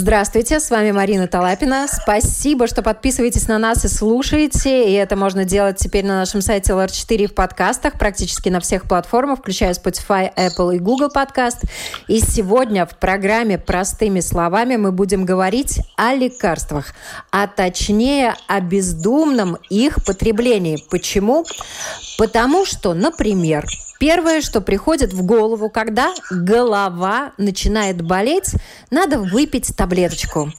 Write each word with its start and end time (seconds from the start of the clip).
Здравствуйте, 0.00 0.60
с 0.60 0.70
вами 0.70 0.92
Марина 0.92 1.26
Талапина. 1.26 1.88
Спасибо, 1.88 2.68
что 2.68 2.82
подписываетесь 2.82 3.48
на 3.48 3.58
нас 3.58 3.84
и 3.84 3.88
слушаете. 3.88 4.88
И 4.88 4.92
это 4.92 5.16
можно 5.16 5.44
делать 5.44 5.78
теперь 5.78 6.06
на 6.06 6.20
нашем 6.20 6.40
сайте 6.40 6.72
LR4 6.72 7.26
в 7.26 7.34
подкастах, 7.34 7.98
практически 7.98 8.48
на 8.48 8.60
всех 8.60 8.84
платформах, 8.84 9.40
включая 9.40 9.74
Spotify, 9.74 10.32
Apple 10.36 10.76
и 10.76 10.78
Google 10.78 11.10
подкаст. 11.10 11.64
И 12.06 12.20
сегодня 12.20 12.86
в 12.86 12.94
программе 12.94 13.58
«Простыми 13.58 14.20
словами» 14.20 14.76
мы 14.76 14.92
будем 14.92 15.24
говорить 15.24 15.80
о 15.96 16.14
лекарствах, 16.14 16.94
а 17.32 17.48
точнее 17.48 18.36
о 18.46 18.60
бездумном 18.60 19.58
их 19.68 20.04
потреблении. 20.04 20.78
Почему? 20.88 21.44
Потому 22.16 22.64
что, 22.64 22.94
например, 22.94 23.66
Первое, 23.98 24.40
что 24.42 24.60
приходит 24.60 25.12
в 25.12 25.24
голову, 25.24 25.68
когда 25.70 26.14
голова 26.30 27.32
начинает 27.36 28.00
болеть, 28.00 28.54
надо 28.90 29.18
выпить 29.18 29.76
таблеточку. 29.76 30.52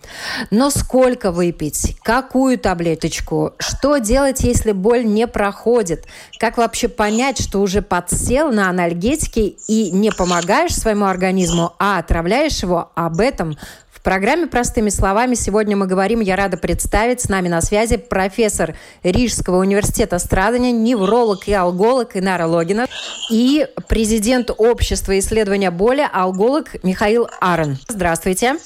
Но 0.52 0.70
сколько 0.70 1.31
выпить? 1.31 1.97
Какую 2.03 2.59
таблеточку? 2.59 3.53
Что 3.57 3.97
делать, 3.99 4.41
если 4.41 4.73
боль 4.73 5.05
не 5.05 5.25
проходит? 5.25 6.05
Как 6.38 6.57
вообще 6.57 6.89
понять, 6.89 7.41
что 7.41 7.61
уже 7.61 7.81
подсел 7.81 8.52
на 8.52 8.70
анальгетики 8.70 9.55
и 9.67 9.89
не 9.91 10.11
помогаешь 10.11 10.75
своему 10.75 11.05
организму, 11.05 11.73
а 11.80 11.99
отравляешь 11.99 12.61
его? 12.61 12.92
Об 12.95 13.21
этом 13.21 13.55
в 13.99 14.02
программе 14.02 14.47
«Простыми 14.47 14.88
словами» 14.88 15.36
сегодня 15.36 15.75
мы 15.75 15.86
говорим, 15.86 16.21
я 16.21 16.38
рада 16.38 16.55
представить, 16.55 17.19
с 17.19 17.27
нами 17.27 17.49
на 17.49 17.59
связи 17.59 17.97
профессор 17.97 18.75
Рижского 19.03 19.58
университета 19.58 20.19
страдания, 20.19 20.71
невролог 20.71 21.49
и 21.49 21.53
алголог 21.53 22.16
Инара 22.16 22.47
Логина 22.47 22.88
и 23.30 23.67
президент 23.88 24.52
общества 24.58 25.17
исследования 25.19 25.72
боли, 25.72 26.08
алголог 26.11 26.83
Михаил 26.83 27.27
Арен. 27.39 27.77
Здравствуйте. 27.88 28.58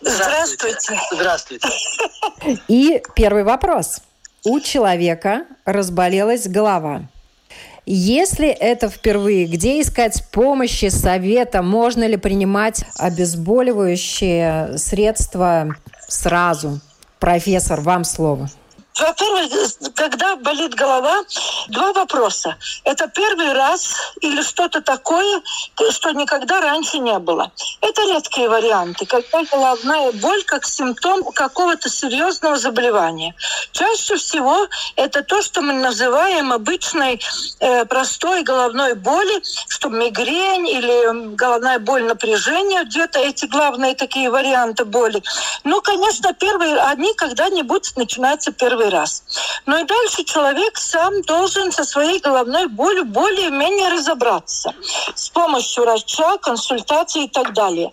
Здравствуйте. 0.00 0.98
Здравствуйте. 1.12 1.68
И 2.68 3.02
первый 3.14 3.44
вопрос. 3.44 4.00
У 4.44 4.58
человека 4.60 5.44
разболелась 5.64 6.48
голова. 6.48 7.02
Если 7.84 8.48
это 8.48 8.88
впервые, 8.88 9.46
где 9.46 9.80
искать 9.80 10.24
помощи, 10.30 10.88
совета? 10.88 11.62
Можно 11.62 12.06
ли 12.06 12.16
принимать 12.16 12.84
обезболивающие 12.98 14.78
средства 14.78 15.68
сразу? 16.08 16.80
Профессор, 17.18 17.80
вам 17.80 18.04
слово. 18.04 18.48
Во-первых, 18.98 19.52
когда 19.94 20.36
болит 20.36 20.74
голова, 20.74 21.22
два 21.68 21.92
вопроса. 21.92 22.56
Это 22.84 23.08
первый 23.08 23.52
раз 23.52 23.96
или 24.20 24.42
что-то 24.42 24.82
такое, 24.82 25.40
что 25.90 26.10
никогда 26.12 26.60
раньше 26.60 26.98
не 26.98 27.18
было. 27.18 27.50
Это 27.80 28.02
редкие 28.02 28.48
варианты, 28.48 29.06
когда 29.06 29.42
головная 29.50 30.12
боль 30.12 30.42
как 30.44 30.66
симптом 30.66 31.24
какого-то 31.32 31.88
серьезного 31.88 32.56
заболевания. 32.56 33.34
Чаще 33.72 34.16
всего 34.16 34.66
это 34.96 35.22
то, 35.22 35.40
что 35.42 35.62
мы 35.62 35.72
называем 35.72 36.52
обычной 36.52 37.20
э, 37.60 37.84
простой 37.86 38.42
головной 38.42 38.94
боли, 38.94 39.42
что 39.68 39.88
мигрень 39.88 40.68
или 40.68 41.34
головная 41.34 41.78
боль 41.78 42.04
напряжения, 42.04 42.84
где-то 42.84 43.18
эти 43.18 43.46
главные 43.46 43.94
такие 43.94 44.30
варианты 44.30 44.84
боли. 44.84 45.22
Ну, 45.64 45.80
конечно, 45.80 46.32
первые, 46.34 46.78
они 46.78 47.14
когда-нибудь 47.14 47.96
начинаются 47.96 48.52
первый 48.52 48.81
первый 48.82 48.90
раз. 48.90 49.22
Но 49.66 49.78
и 49.78 49.84
дальше 49.84 50.24
человек 50.24 50.76
сам 50.76 51.22
должен 51.22 51.72
со 51.72 51.84
своей 51.84 52.20
головной 52.20 52.66
болью 52.66 53.04
более-менее 53.04 53.88
разобраться 53.90 54.72
с 55.14 55.28
помощью 55.30 55.84
врача, 55.84 56.36
консультации 56.38 57.24
и 57.24 57.28
так 57.28 57.52
далее. 57.52 57.92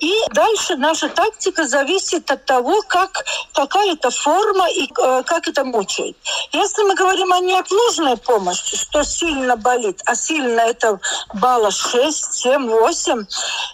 И 0.00 0.12
дальше 0.32 0.76
наша 0.76 1.08
тактика 1.08 1.66
зависит 1.66 2.30
от 2.30 2.44
того, 2.44 2.82
как 2.88 3.24
какая 3.52 3.92
это 3.92 4.10
форма 4.10 4.70
и 4.70 4.84
э, 4.84 5.22
как 5.24 5.48
это 5.48 5.64
мучает. 5.64 6.16
Если 6.52 6.82
мы 6.82 6.94
говорим 6.94 7.32
о 7.32 7.40
неотложной 7.40 8.16
помощи, 8.16 8.76
что 8.76 9.02
сильно 9.02 9.56
болит, 9.56 10.00
а 10.06 10.14
сильно 10.14 10.60
это 10.60 10.98
балла 11.34 11.70
6, 11.70 12.34
7, 12.34 12.68
8, 12.68 13.26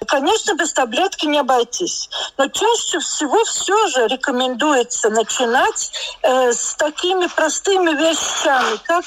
конечно, 0.06 0.54
без 0.54 0.72
таблетки 0.72 1.26
не 1.26 1.38
обойтись. 1.38 2.08
Но 2.38 2.48
чаще 2.48 2.98
всего 2.98 3.44
все 3.44 3.88
же 3.88 4.06
рекомендуется 4.08 5.10
начинать 5.10 5.92
э, 6.22 6.52
с 6.56 6.74
такими 6.74 7.26
простыми 7.28 7.90
вещами, 7.90 8.78
как 8.84 9.04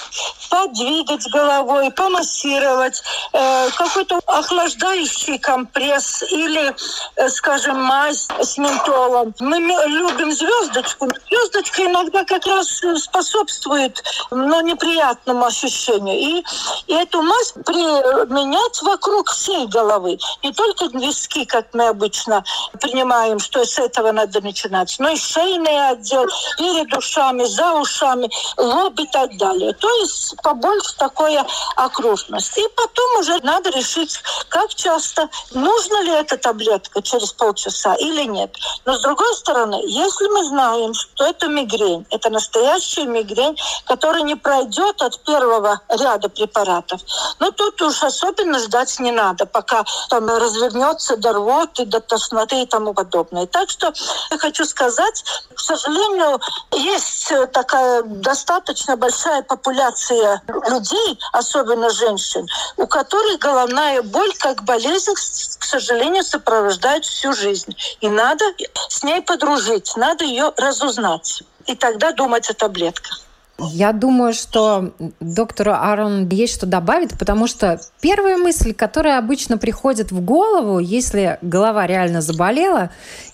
подвигать 0.50 1.30
головой, 1.32 1.92
помассировать, 1.92 3.02
э, 3.34 3.70
какой-то 3.72 4.20
охлаждающий 4.26 5.40
компресс 5.40 6.24
или, 6.32 6.74
э, 7.16 7.30
скажем, 7.30 7.82
мазь 7.82 8.28
с 8.42 8.58
ментолом. 8.58 9.34
Мы 9.40 9.58
любим 9.60 10.32
звездочку. 10.32 11.10
Звездочка 11.28 11.86
иногда 11.86 12.24
как 12.24 12.46
раз 12.46 12.82
способствует 12.98 14.02
но 14.31 14.62
неприятному 14.62 15.46
ощущению. 15.46 16.16
И, 16.16 16.44
и 16.88 16.94
эту 16.94 17.22
мазь 17.22 17.54
применять 17.66 18.81
вокруг 18.81 19.30
всей 19.31 19.68
головы. 19.68 20.18
Не 20.44 20.54
только 20.54 20.86
виски, 20.98 21.46
как 21.46 21.74
мы 21.74 21.88
обычно 21.88 22.44
принимаем, 22.80 23.40
что 23.40 23.66
с 23.66 23.80
этого 23.80 24.12
надо 24.12 24.42
начинать, 24.42 24.96
но 25.00 25.10
и 25.10 25.18
шейный 25.18 25.90
отдел 25.90 26.26
перед 26.58 26.96
ушами, 26.96 27.38
ушами, 27.39 27.45
за 27.45 27.73
ушами, 27.73 28.29
лоб 28.57 29.00
и 29.00 29.07
так 29.07 29.38
далее. 29.38 29.73
То 29.73 29.89
есть 30.01 30.35
побольше 30.41 30.95
такое 30.97 31.45
окружность. 31.75 32.57
И 32.57 32.67
потом 32.75 33.19
уже 33.19 33.39
надо 33.44 33.69
решить, 33.69 34.19
как 34.50 34.73
часто, 34.73 35.29
нужна 35.51 36.01
ли 36.01 36.11
эта 36.11 36.38
таблетка 36.38 37.01
через 37.01 37.33
полчаса 37.33 37.95
или 37.95 38.23
нет. 38.23 38.55
Но 38.85 38.95
с 38.95 39.01
другой 39.01 39.35
стороны, 39.35 39.81
если 39.85 40.27
мы 40.27 40.45
знаем, 40.45 40.94
что 40.94 41.25
это 41.25 41.47
мигрень, 41.47 42.05
это 42.09 42.29
настоящая 42.29 43.05
мигрень, 43.05 43.57
которая 43.85 44.23
не 44.23 44.35
пройдет 44.35 45.01
от 45.01 45.23
первого 45.23 45.81
ряда 45.89 46.29
препаратов, 46.29 47.01
ну 47.39 47.51
тут 47.51 47.81
уж 47.81 48.03
особенно 48.03 48.59
ждать 48.59 49.00
не 49.00 49.11
надо, 49.11 49.45
пока 49.45 49.83
там 50.09 50.27
развернется 50.27 51.17
до 51.17 51.33
рвоты, 51.33 51.85
до 51.85 52.00
тошноты 52.00 52.61
и 52.61 52.66
тому 52.66 52.94
подобное. 52.94 53.45
Так 53.45 53.69
что 53.69 53.94
я 54.31 54.38
хочу 54.38 54.66
сказать, 54.66 55.23
к 55.53 55.59
сожалению, 55.59 56.39
есть 56.71 57.28
такая 57.51 58.03
достаточно 58.03 58.97
большая 58.97 59.41
популяция 59.44 60.41
людей, 60.69 61.19
особенно 61.34 61.90
женщин, 61.90 62.47
у 62.78 62.88
которых 62.88 63.40
головная 63.40 64.01
боль 64.01 64.34
как 64.40 64.63
болезнь, 64.63 65.13
к 65.13 65.63
сожалению, 65.63 66.23
сопровождает 66.23 67.06
всю 67.06 67.34
жизнь. 67.34 67.75
И 68.01 68.09
надо 68.09 68.45
с 68.89 69.03
ней 69.03 69.22
подружить, 69.22 69.94
надо 69.95 70.25
ее 70.25 70.53
разузнать. 70.57 71.44
И 71.66 71.75
тогда 71.75 72.12
думать 72.12 72.50
о 72.50 72.53
таблетках. 72.53 73.22
Я 73.62 73.91
думаю, 73.91 74.34
что 74.34 74.94
доктору 75.19 75.73
Аарон 75.73 76.28
есть 76.29 76.56
что 76.56 76.66
добавить, 76.66 77.18
потому 77.18 77.47
что 77.47 77.79
первая 78.00 78.38
мысль, 78.38 78.73
которая 78.73 79.19
обычно 79.19 79.57
приходит 79.57 80.12
в 80.12 80.22
голову, 80.22 80.79
если 80.79 81.38
голова 81.41 81.85
реально 81.85 82.22
заболела, 82.22 82.89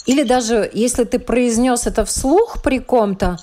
или 0.05 0.23
даже 0.23 0.69
если 0.73 1.03
ты 1.03 1.19
произнес 1.19 1.85
это 1.85 2.05
вслух 2.05 2.63
при 2.63 2.79
ком-то, 2.79 3.37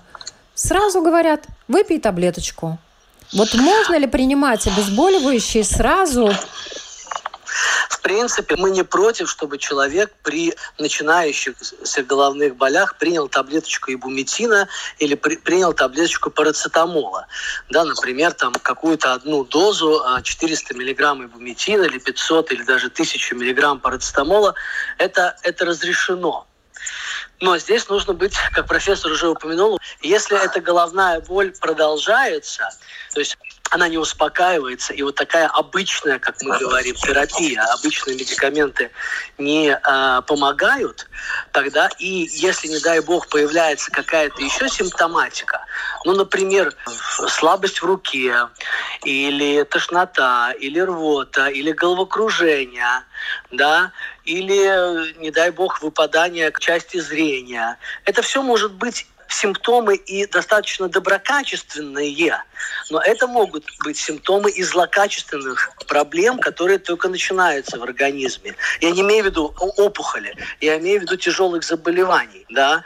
сразу 0.63 1.03
говорят, 1.03 1.45
выпей 1.69 1.99
таблеточку. 1.99 2.79
Вот 3.33 3.55
можно 3.55 3.97
ли 3.97 4.07
принимать 4.07 4.67
обезболивающие 4.67 5.65
сразу 5.65 6.33
в 7.89 8.01
принципе, 8.01 8.57
мы 8.57 8.71
не 8.71 8.83
против, 8.83 9.31
чтобы 9.31 9.59
человек 9.59 10.13
при 10.25 10.55
начинающихся 10.79 12.03
головных 12.03 12.57
болях 12.57 12.97
принял 12.99 13.29
таблеточку 13.29 13.93
ибуметина 13.93 14.69
или 14.99 15.15
при, 15.15 15.37
принял 15.37 15.73
таблеточку 15.73 16.31
парацетамола. 16.31 17.27
Да, 17.71 17.85
например, 17.85 18.33
там 18.33 18.55
какую-то 18.55 19.13
одну 19.13 19.45
дозу 19.45 20.03
400 20.23 20.75
а, 20.75 20.77
миллиграмм 20.77 21.25
ибуметина 21.25 21.85
или 21.85 21.99
500 21.99 22.51
или 22.53 22.65
даже 22.65 22.89
1000 22.89 23.37
миллиграмм 23.37 23.79
парацетамола. 23.79 24.55
Это, 24.99 25.37
это 25.43 25.65
разрешено. 25.65 26.47
Но 27.43 27.59
здесь 27.59 27.89
нужно 27.89 28.13
быть, 28.13 28.37
как 28.53 28.69
профессор 28.69 29.11
уже 29.11 29.29
упомянул, 29.29 29.81
если 30.01 30.41
эта 30.41 30.61
головная 30.61 31.21
боль 31.21 31.53
продолжается, 31.61 32.71
то 33.13 33.19
есть 33.19 33.37
она 33.73 33.89
не 33.89 33.97
успокаивается, 33.97 34.93
и 34.93 35.01
вот 35.01 35.15
такая 35.15 35.49
обычная, 35.49 36.19
как 36.19 36.37
мы 36.43 36.59
говорим, 36.59 36.95
терапия, 36.95 37.65
обычные 37.79 38.17
медикаменты 38.17 38.91
не 39.39 39.71
э, 39.71 40.23
помогают, 40.27 41.09
тогда 41.53 41.89
и 41.99 42.29
если, 42.33 42.69
не 42.69 42.81
дай 42.81 43.01
бог, 43.01 43.29
появляется 43.29 43.91
какая-то 43.91 44.43
еще 44.43 44.69
симптоматика, 44.69 45.65
ну, 46.05 46.13
например, 46.13 46.75
слабость 47.29 47.81
в 47.81 47.87
руке, 47.87 48.35
или 49.05 49.63
тошнота, 49.63 50.53
или 50.53 50.79
рвота, 50.81 51.47
или 51.47 51.73
головокружение, 51.73 53.05
да, 53.53 53.93
или, 54.27 55.19
не 55.19 55.31
дай 55.31 55.51
бог, 55.51 55.81
выпадание 55.81 56.53
части 56.61 57.01
зрения. 57.01 57.79
Это 58.05 58.21
все 58.21 58.43
может 58.43 58.73
быть 58.73 59.07
симптомы 59.33 59.97
и 59.97 60.27
достаточно 60.27 60.89
доброкачественные, 60.89 62.39
но 62.91 63.01
это 63.01 63.27
могут 63.27 63.65
быть 63.85 63.97
симптомы 63.97 64.51
и 64.51 64.63
злокачественных 64.63 65.71
проблем, 65.87 66.39
которые 66.39 66.79
только 66.79 67.09
начинаются 67.09 67.79
в 67.79 67.83
организме. 67.83 68.55
Я 68.81 68.91
не 68.91 69.01
имею 69.01 69.25
в 69.25 69.27
виду 69.27 69.55
опухоли, 69.59 70.35
я 70.61 70.79
имею 70.79 71.01
в 71.01 71.03
виду 71.03 71.17
тяжелых 71.17 71.65
заболеваний. 71.65 72.45
Да? 72.51 72.85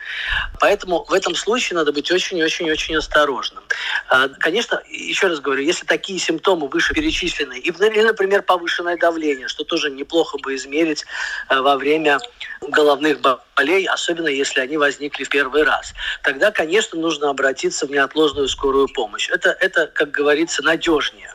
Поэтому 0.61 1.05
в 1.05 1.12
этом 1.12 1.34
случае 1.34 1.76
надо 1.76 1.93
быть 1.93 2.11
очень-очень-очень 2.11 2.96
осторожным. 2.96 3.64
А, 4.08 4.28
конечно, 4.28 4.81
еще 4.88 5.26
раз 5.26 5.40
говорю, 5.40 5.62
если 5.62 5.84
такие 5.84 6.19
симптомы 6.19 6.69
выше 6.69 6.94
перечислены, 6.94 7.58
или, 7.58 8.02
например, 8.02 8.43
повышенное 8.43 8.96
давление, 8.96 9.49
что 9.49 9.64
тоже 9.64 9.90
неплохо 9.90 10.38
бы 10.38 10.55
измерить 10.55 11.05
э, 11.49 11.61
во 11.61 11.76
время 11.76 12.19
головных 12.61 13.19
болей, 13.56 13.87
особенно 13.87 14.29
если 14.29 14.61
они 14.61 14.76
возникли 14.76 15.25
в 15.25 15.29
первый 15.29 15.64
раз, 15.64 15.93
тогда, 16.22 16.50
конечно, 16.50 16.99
нужно 16.99 17.31
обратиться 17.31 17.87
в 17.87 17.90
неотложную 17.90 18.49
скорую 18.49 18.88
помощь. 18.88 19.29
Это, 19.31 19.50
это 19.67 19.87
как 19.87 20.11
говорится, 20.11 20.63
надежнее. 20.63 21.33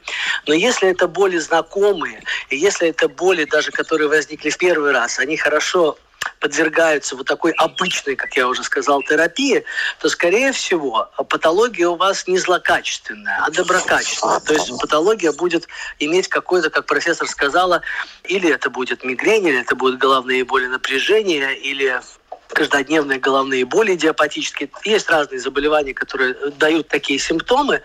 Но 0.48 0.54
если 0.54 0.90
это 0.90 1.08
боли 1.08 1.38
знакомые, 1.38 2.24
и 2.50 2.58
если 2.58 2.90
это 2.90 3.08
боли 3.08 3.46
даже, 3.46 3.72
которые 3.72 4.08
возникли 4.08 4.50
в 4.50 4.58
первый 4.58 4.92
раз, 4.92 5.20
они 5.20 5.38
хорошо 5.38 5.98
подвергаются 6.40 7.16
вот 7.16 7.28
такой 7.28 7.52
обычной, 7.54 8.16
как 8.16 8.36
я 8.36 8.48
уже 8.48 8.64
сказал, 8.64 9.02
терапии, 9.04 9.64
то, 10.00 10.10
скорее 10.10 10.52
всего, 10.52 11.10
патология 11.30 11.88
у 11.88 11.96
вас 11.96 12.28
не 12.28 12.38
злокачественная, 12.38 13.44
а 13.44 13.52
доброкачественная. 13.52 14.40
То 14.40 14.54
есть 14.54 14.72
патология 14.80 15.32
будет 15.32 15.68
иметь 16.00 16.28
какой-то, 16.28 16.70
как 16.70 16.86
профессор 16.86 17.28
сказала, 17.28 17.82
или 18.24 18.52
это 18.52 18.70
будет 18.70 19.04
мигрень, 19.04 19.48
или 19.48 19.62
это 19.62 19.76
будут 19.76 20.00
головные 20.00 20.44
боли 20.44 20.66
напряжения, 20.66 21.54
или 21.54 22.02
каждодневные 22.54 23.20
головные 23.20 23.66
боли 23.66 23.96
идиопатические. 23.96 24.70
Есть 24.84 25.10
разные 25.10 25.40
заболевания, 25.40 25.94
которые 25.94 26.36
дают 26.58 26.88
такие 26.88 27.20
симптомы. 27.20 27.82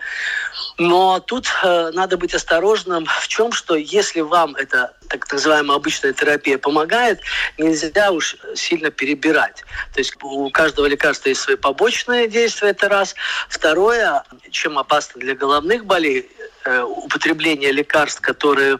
Но 0.77 1.19
тут 1.19 1.47
э, 1.63 1.91
надо 1.93 2.17
быть 2.17 2.33
осторожным 2.33 3.05
в 3.05 3.27
чем, 3.27 3.51
что 3.51 3.75
если 3.75 4.21
вам 4.21 4.55
эта 4.55 4.93
так 5.09 5.31
называемая 5.31 5.77
обычная 5.77 6.13
терапия 6.13 6.57
помогает, 6.57 7.21
нельзя 7.57 8.11
уж 8.11 8.35
сильно 8.55 8.91
перебирать. 8.91 9.63
То 9.93 9.99
есть 9.99 10.13
у 10.21 10.49
каждого 10.49 10.85
лекарства 10.85 11.29
есть 11.29 11.41
свои 11.41 11.55
побочные 11.55 12.27
действия, 12.27 12.69
это 12.69 12.89
раз. 12.89 13.15
Второе, 13.49 14.23
чем 14.51 14.77
опасно 14.77 15.21
для 15.21 15.35
головных 15.35 15.85
болей, 15.85 16.19
э, 16.19 16.36
употребление 16.85 17.71
лекарств, 17.71 18.21
которые 18.21 18.79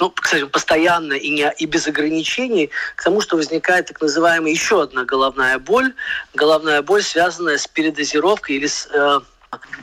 ну, 0.00 0.10
кстати, 0.10 0.44
постоянно 0.46 1.12
и, 1.12 1.30
не, 1.30 1.52
и 1.58 1.66
без 1.66 1.86
ограничений, 1.86 2.70
к 2.96 3.04
тому, 3.04 3.20
что 3.20 3.36
возникает 3.36 3.86
так 3.86 4.00
называемая 4.00 4.50
еще 4.50 4.82
одна 4.82 5.04
головная 5.04 5.58
боль. 5.58 5.92
Головная 6.34 6.82
боль, 6.82 7.02
связанная 7.02 7.58
с 7.58 7.66
передозировкой 7.66 8.56
или 8.56 8.66
с 8.66 8.88
э, 8.92 9.20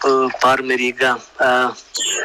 э 0.03 0.27
пармерига. 0.41 1.19
Э, 1.37 1.69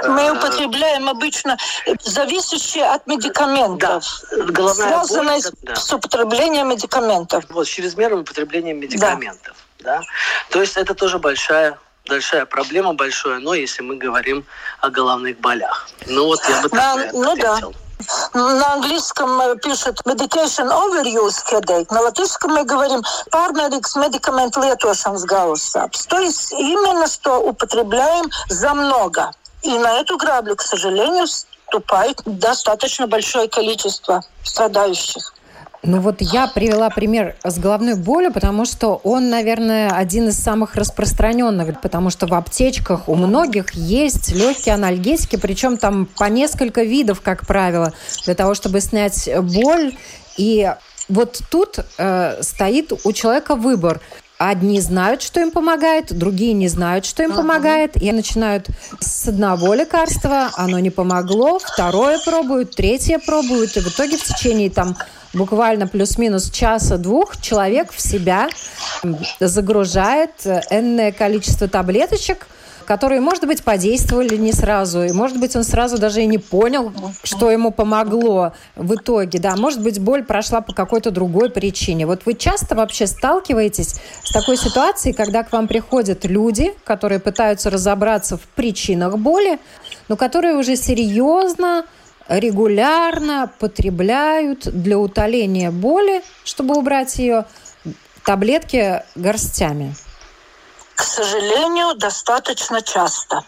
Мы 0.08 0.22
э, 0.22 0.32
употребляем 0.32 1.08
обычно 1.08 1.58
зависящие 2.02 2.86
от 2.86 3.06
медикаментов. 3.06 4.04
Да, 4.30 4.44
головная 4.44 5.04
связанная 5.04 5.34
боль, 5.34 5.42
с, 5.42 5.52
да. 5.62 5.76
с 5.76 5.92
употреблением 5.92 6.70
медикаментов. 6.70 7.44
Вот, 7.50 7.66
с 7.66 7.70
чрезмерным 7.70 8.20
употреблением 8.20 8.80
медикаментов. 8.80 9.54
Да. 9.80 9.98
Да? 9.98 10.02
То 10.50 10.60
есть 10.60 10.76
это 10.76 10.94
тоже 10.94 11.18
большая 11.18 11.78
большая 12.08 12.46
проблема, 12.46 12.94
большое 12.94 13.38
но, 13.38 13.54
если 13.54 13.82
мы 13.82 13.96
говорим 13.96 14.44
о 14.80 14.90
головных 14.90 15.38
болях. 15.38 15.88
Ну 16.06 16.26
вот 16.26 16.40
я 16.48 16.60
бы 16.60 16.68
так 16.68 16.96
да, 16.96 17.10
Ну 17.12 17.36
да. 17.36 17.58
На 18.34 18.72
английском 18.74 19.40
э, 19.40 19.56
пишет 19.58 20.00
medication 20.04 20.68
overuse 20.68 21.38
headache, 21.48 21.86
на 21.90 22.00
латышском 22.00 22.52
мы 22.52 22.64
говорим 22.64 23.00
pārmērīgs 23.30 23.94
medikamentu 23.96 24.60
lietošanas 24.60 25.24
galvassāpes. 25.24 26.08
То 26.08 26.18
есть 26.18 26.52
именно 26.52 27.06
что 27.06 27.38
употребляем 27.38 28.28
за 28.48 28.74
много. 28.74 29.30
И 29.62 29.78
на 29.78 30.00
эту 30.00 30.16
граблю, 30.16 30.56
к 30.56 30.62
сожалению, 30.62 31.26
вступает 31.26 32.20
достаточно 32.24 33.06
большое 33.06 33.48
количество 33.48 34.24
страдающих. 34.42 35.32
Ну 35.84 35.98
вот 35.98 36.20
я 36.20 36.46
привела 36.46 36.90
пример 36.90 37.34
с 37.42 37.58
головной 37.58 37.96
болью, 37.96 38.32
потому 38.32 38.64
что 38.64 39.00
он, 39.02 39.30
наверное, 39.30 39.90
один 39.90 40.28
из 40.28 40.38
самых 40.38 40.76
распространенных, 40.76 41.80
потому 41.80 42.08
что 42.10 42.28
в 42.28 42.34
аптечках 42.34 43.08
у 43.08 43.16
многих 43.16 43.72
есть 43.74 44.32
легкие 44.32 44.76
анальгетики, 44.76 45.34
причем 45.34 45.76
там 45.78 46.06
по 46.06 46.24
несколько 46.24 46.84
видов, 46.84 47.20
как 47.20 47.44
правило, 47.48 47.92
для 48.24 48.36
того, 48.36 48.54
чтобы 48.54 48.80
снять 48.80 49.28
боль. 49.42 49.96
И 50.36 50.72
вот 51.08 51.42
тут 51.50 51.80
э, 51.98 52.42
стоит 52.42 52.92
у 53.04 53.12
человека 53.12 53.56
выбор. 53.56 54.00
Одни 54.44 54.80
знают, 54.80 55.22
что 55.22 55.40
им 55.40 55.52
помогает, 55.52 56.12
другие 56.12 56.52
не 56.52 56.66
знают, 56.66 57.04
что 57.04 57.22
им 57.22 57.32
помогает. 57.32 58.02
И 58.02 58.10
начинают 58.10 58.66
с 58.98 59.28
одного 59.28 59.72
лекарства, 59.72 60.50
оно 60.56 60.80
не 60.80 60.90
помогло, 60.90 61.60
второе 61.60 62.18
пробуют, 62.18 62.74
третье 62.74 63.20
пробуют. 63.20 63.76
И 63.76 63.80
в 63.80 63.86
итоге 63.86 64.16
в 64.16 64.24
течение 64.24 64.68
там 64.68 64.96
буквально 65.32 65.86
плюс-минус 65.86 66.50
часа-двух 66.50 67.40
человек 67.40 67.92
в 67.92 68.00
себя 68.00 68.48
загружает 69.38 70.44
энное 70.70 71.12
количество 71.12 71.68
таблеточек, 71.68 72.48
которые, 72.84 73.20
может 73.20 73.46
быть, 73.46 73.62
подействовали 73.62 74.36
не 74.36 74.52
сразу, 74.52 75.02
и, 75.02 75.12
может 75.12 75.38
быть, 75.38 75.56
он 75.56 75.64
сразу 75.64 75.98
даже 75.98 76.22
и 76.22 76.26
не 76.26 76.38
понял, 76.38 76.92
что 77.22 77.50
ему 77.50 77.70
помогло 77.70 78.52
в 78.76 78.94
итоге, 78.94 79.38
да, 79.38 79.56
может 79.56 79.82
быть, 79.82 80.00
боль 80.00 80.24
прошла 80.24 80.60
по 80.60 80.72
какой-то 80.72 81.10
другой 81.10 81.50
причине. 81.50 82.06
Вот 82.06 82.22
вы 82.26 82.34
часто 82.34 82.74
вообще 82.74 83.06
сталкиваетесь 83.06 84.00
с 84.22 84.32
такой 84.32 84.56
ситуацией, 84.56 85.14
когда 85.14 85.42
к 85.42 85.52
вам 85.52 85.68
приходят 85.68 86.24
люди, 86.24 86.72
которые 86.84 87.18
пытаются 87.18 87.70
разобраться 87.70 88.36
в 88.36 88.42
причинах 88.54 89.18
боли, 89.18 89.58
но 90.08 90.16
которые 90.16 90.56
уже 90.56 90.76
серьезно 90.76 91.84
регулярно 92.28 93.50
потребляют 93.58 94.68
для 94.68 94.98
утоления 94.98 95.70
боли, 95.70 96.22
чтобы 96.44 96.76
убрать 96.76 97.18
ее, 97.18 97.46
таблетки 98.24 99.02
горстями. 99.14 99.94
К 100.94 101.02
сожалению, 101.02 101.94
достаточно 101.94 102.82
часто. 102.82 103.44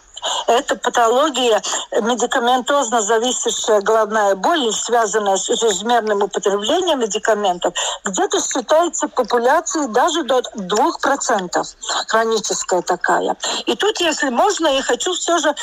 Это 0.47 0.75
патология 0.75 1.61
медикаментозно 2.01 3.01
зависящая 3.01 3.81
головная 3.81 4.35
боль, 4.35 4.71
связанная 4.73 5.37
с 5.37 5.43
чрезмерным 5.43 6.23
употреблением 6.23 6.99
медикаментов, 6.99 7.73
где-то 8.03 8.39
считается 8.41 9.07
популяцией 9.07 9.87
даже 9.87 10.23
до 10.23 10.39
2%, 10.39 11.75
хроническая 12.07 12.81
такая. 12.81 13.35
И 13.65 13.75
тут, 13.75 13.99
если 13.99 14.29
можно, 14.29 14.67
я 14.67 14.81
хочу 14.81 15.13
все 15.13 15.37
же 15.37 15.55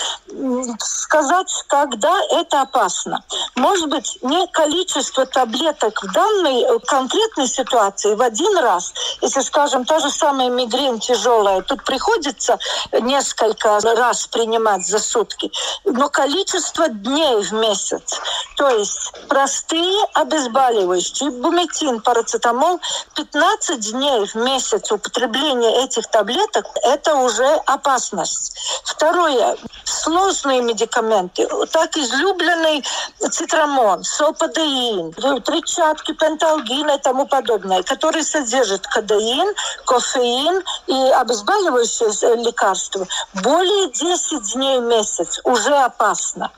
сказать, 0.78 1.64
когда 1.68 2.14
это 2.30 2.62
опасно. 2.62 3.22
Может 3.56 3.88
быть, 3.88 4.18
не 4.22 4.46
количество 4.48 5.26
таблеток 5.26 6.02
в 6.02 6.12
данной 6.12 6.80
конкретной 6.86 7.48
ситуации 7.48 8.14
в 8.14 8.22
один 8.22 8.56
раз, 8.58 8.92
если, 9.20 9.40
скажем, 9.40 9.84
то 9.84 9.98
же 10.00 10.10
самое 10.10 10.50
мигрень 10.50 11.00
тяжелая, 11.00 11.62
тут 11.62 11.84
приходится 11.84 12.58
несколько 12.92 13.78
раз 13.80 14.26
принимать 14.26 14.51
принимать 14.52 14.86
за 14.86 14.98
сутки, 14.98 15.50
но 15.84 16.08
количество 16.08 16.88
дней 16.88 17.42
в 17.42 17.52
месяц. 17.52 18.20
То 18.56 18.68
есть 18.68 19.12
простые 19.28 20.04
обезболивающие, 20.14 21.30
буметин, 21.30 22.00
парацетамол, 22.00 22.80
15 23.16 23.92
дней 23.92 24.26
в 24.26 24.34
месяц 24.34 24.92
употребления 24.92 25.84
этих 25.84 26.06
таблеток– 26.08 26.66
это 26.82 27.14
уже 27.14 27.46
опасность. 27.66 28.56
Второе, 28.84 29.56
сложные 29.84 30.60
медикаменты, 30.60 31.48
так 31.72 31.96
излюбленный 31.96 32.84
цитрамон, 33.30 34.04
сопадеин, 34.04 35.12
тричатки, 35.42 36.12
пенталгин 36.12 36.90
и 36.90 36.98
тому 36.98 37.26
подобное, 37.26 37.82
которые 37.82 38.24
содержат 38.24 38.86
кадеин, 38.86 39.54
кофеин 39.86 40.62
и 40.86 41.10
обезболивающие 41.12 42.36
лекарства, 42.36 43.06
более 43.42 43.90
10 43.90 44.41
дней 44.42 44.80
в 44.80 44.84
месяц 44.84 45.40
уже 45.44 45.74
опасно. 45.74 46.50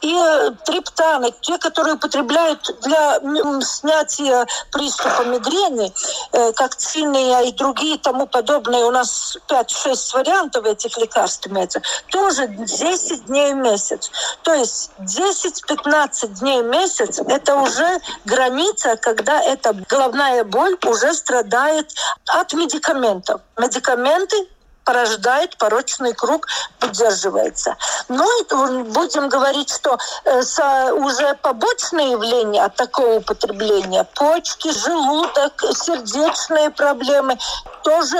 И 0.00 0.12
э, 0.12 0.50
триптаны, 0.64 1.32
те, 1.40 1.58
которые 1.58 1.94
употребляют 1.94 2.68
для 2.82 3.20
снятия 3.62 4.46
приступа 4.72 5.22
мигрени, 5.22 5.92
э, 6.32 6.52
как 6.52 6.74
циния 6.74 7.40
и 7.42 7.52
другие 7.52 7.98
тому 7.98 8.26
подобные, 8.26 8.84
у 8.84 8.90
нас 8.90 9.36
5-6 9.48 10.14
вариантов 10.14 10.64
этих 10.64 10.96
лекарств 10.98 11.46
имеется, 11.46 11.80
тоже 12.08 12.48
10 12.48 13.26
дней 13.26 13.52
в 13.52 13.56
месяц. 13.56 14.10
То 14.42 14.54
есть 14.54 14.90
10-15 14.98 16.38
дней 16.40 16.62
в 16.62 16.66
месяц– 16.66 17.20
это 17.28 17.56
уже 17.56 18.00
граница, 18.24 18.96
когда 18.96 19.40
эта 19.42 19.72
головная 19.88 20.44
боль 20.44 20.76
уже 20.86 21.14
страдает 21.14 21.92
от 22.26 22.52
медикаментов. 22.54 23.40
Медикаменты 23.56 24.48
порождает 24.84 25.56
порочный 25.58 26.14
круг, 26.14 26.46
поддерживается. 26.78 27.76
Ну 28.08 28.24
и 28.40 28.82
будем 28.84 29.28
говорить, 29.28 29.72
что 29.72 29.98
э, 30.24 30.92
уже 30.92 31.34
побочные 31.42 32.12
явления 32.12 32.64
от 32.64 32.76
такого 32.76 33.16
употребления, 33.16 34.04
почки, 34.14 34.72
желудок, 34.72 35.62
сердечные 35.72 36.70
проблемы, 36.70 37.38
тоже 37.82 38.16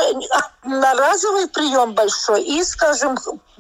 на 0.65 0.95
разовый 0.95 1.49
прием 1.49 1.93
большой 1.95 2.43
и, 2.43 2.63
скажем, 2.65 3.17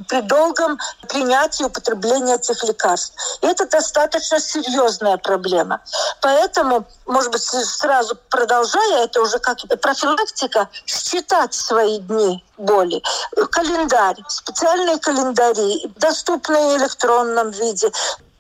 при 0.09 0.21
долгом 0.23 0.79
принятии 1.09 1.65
употребления 1.65 2.35
этих 2.35 2.63
лекарств. 2.65 3.15
И 3.43 3.47
это 3.47 3.67
достаточно 3.67 4.41
серьезная 4.41 5.17
проблема. 5.17 5.81
Поэтому, 6.21 6.87
может 7.07 7.31
быть, 7.33 7.43
сразу 7.43 8.17
продолжая, 8.31 9.05
это 9.05 9.21
уже 9.21 9.39
как 9.39 9.59
профилактика, 9.81 10.69
считать 10.87 11.55
свои 11.55 11.99
дни 11.99 12.43
боли. 12.57 13.03
Календарь, 13.51 14.17
специальные 14.29 14.99
календари, 14.99 15.93
доступные 15.97 16.79
в 16.79 16.83
электронном 16.83 17.51
виде, 17.51 17.91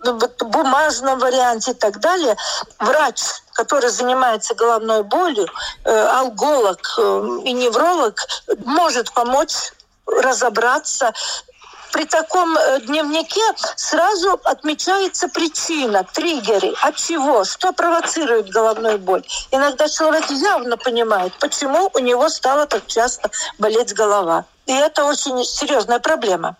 бумажном 0.02 1.18
варианте 1.18 1.72
и 1.72 1.74
так 1.74 2.00
далее, 2.00 2.36
врач, 2.78 3.22
который 3.52 3.90
занимается 3.90 4.54
головной 4.54 5.02
болью, 5.04 5.46
э, 5.84 6.06
алголог 6.08 6.80
э, 6.98 7.38
и 7.44 7.52
невролог, 7.52 8.18
может 8.64 9.12
помочь 9.12 9.72
разобраться 10.20 11.12
при 11.92 12.06
таком 12.06 12.56
э, 12.56 12.80
дневнике 12.86 13.42
сразу 13.76 14.40
отмечается 14.44 15.28
причина, 15.28 16.04
триггеры, 16.10 16.72
от 16.82 16.96
чего, 16.96 17.44
что 17.44 17.72
провоцирует 17.72 18.48
головную 18.48 18.98
боль. 18.98 19.22
Иногда 19.50 19.88
человек 19.88 20.30
явно 20.30 20.76
понимает, 20.76 21.32
почему 21.38 21.90
у 21.94 21.98
него 21.98 22.28
стала 22.30 22.66
так 22.66 22.86
часто 22.86 23.30
болеть 23.58 23.92
голова. 23.92 24.46
И 24.66 24.72
это 24.72 25.04
очень 25.04 25.44
серьезная 25.44 25.98
проблема. 25.98 26.56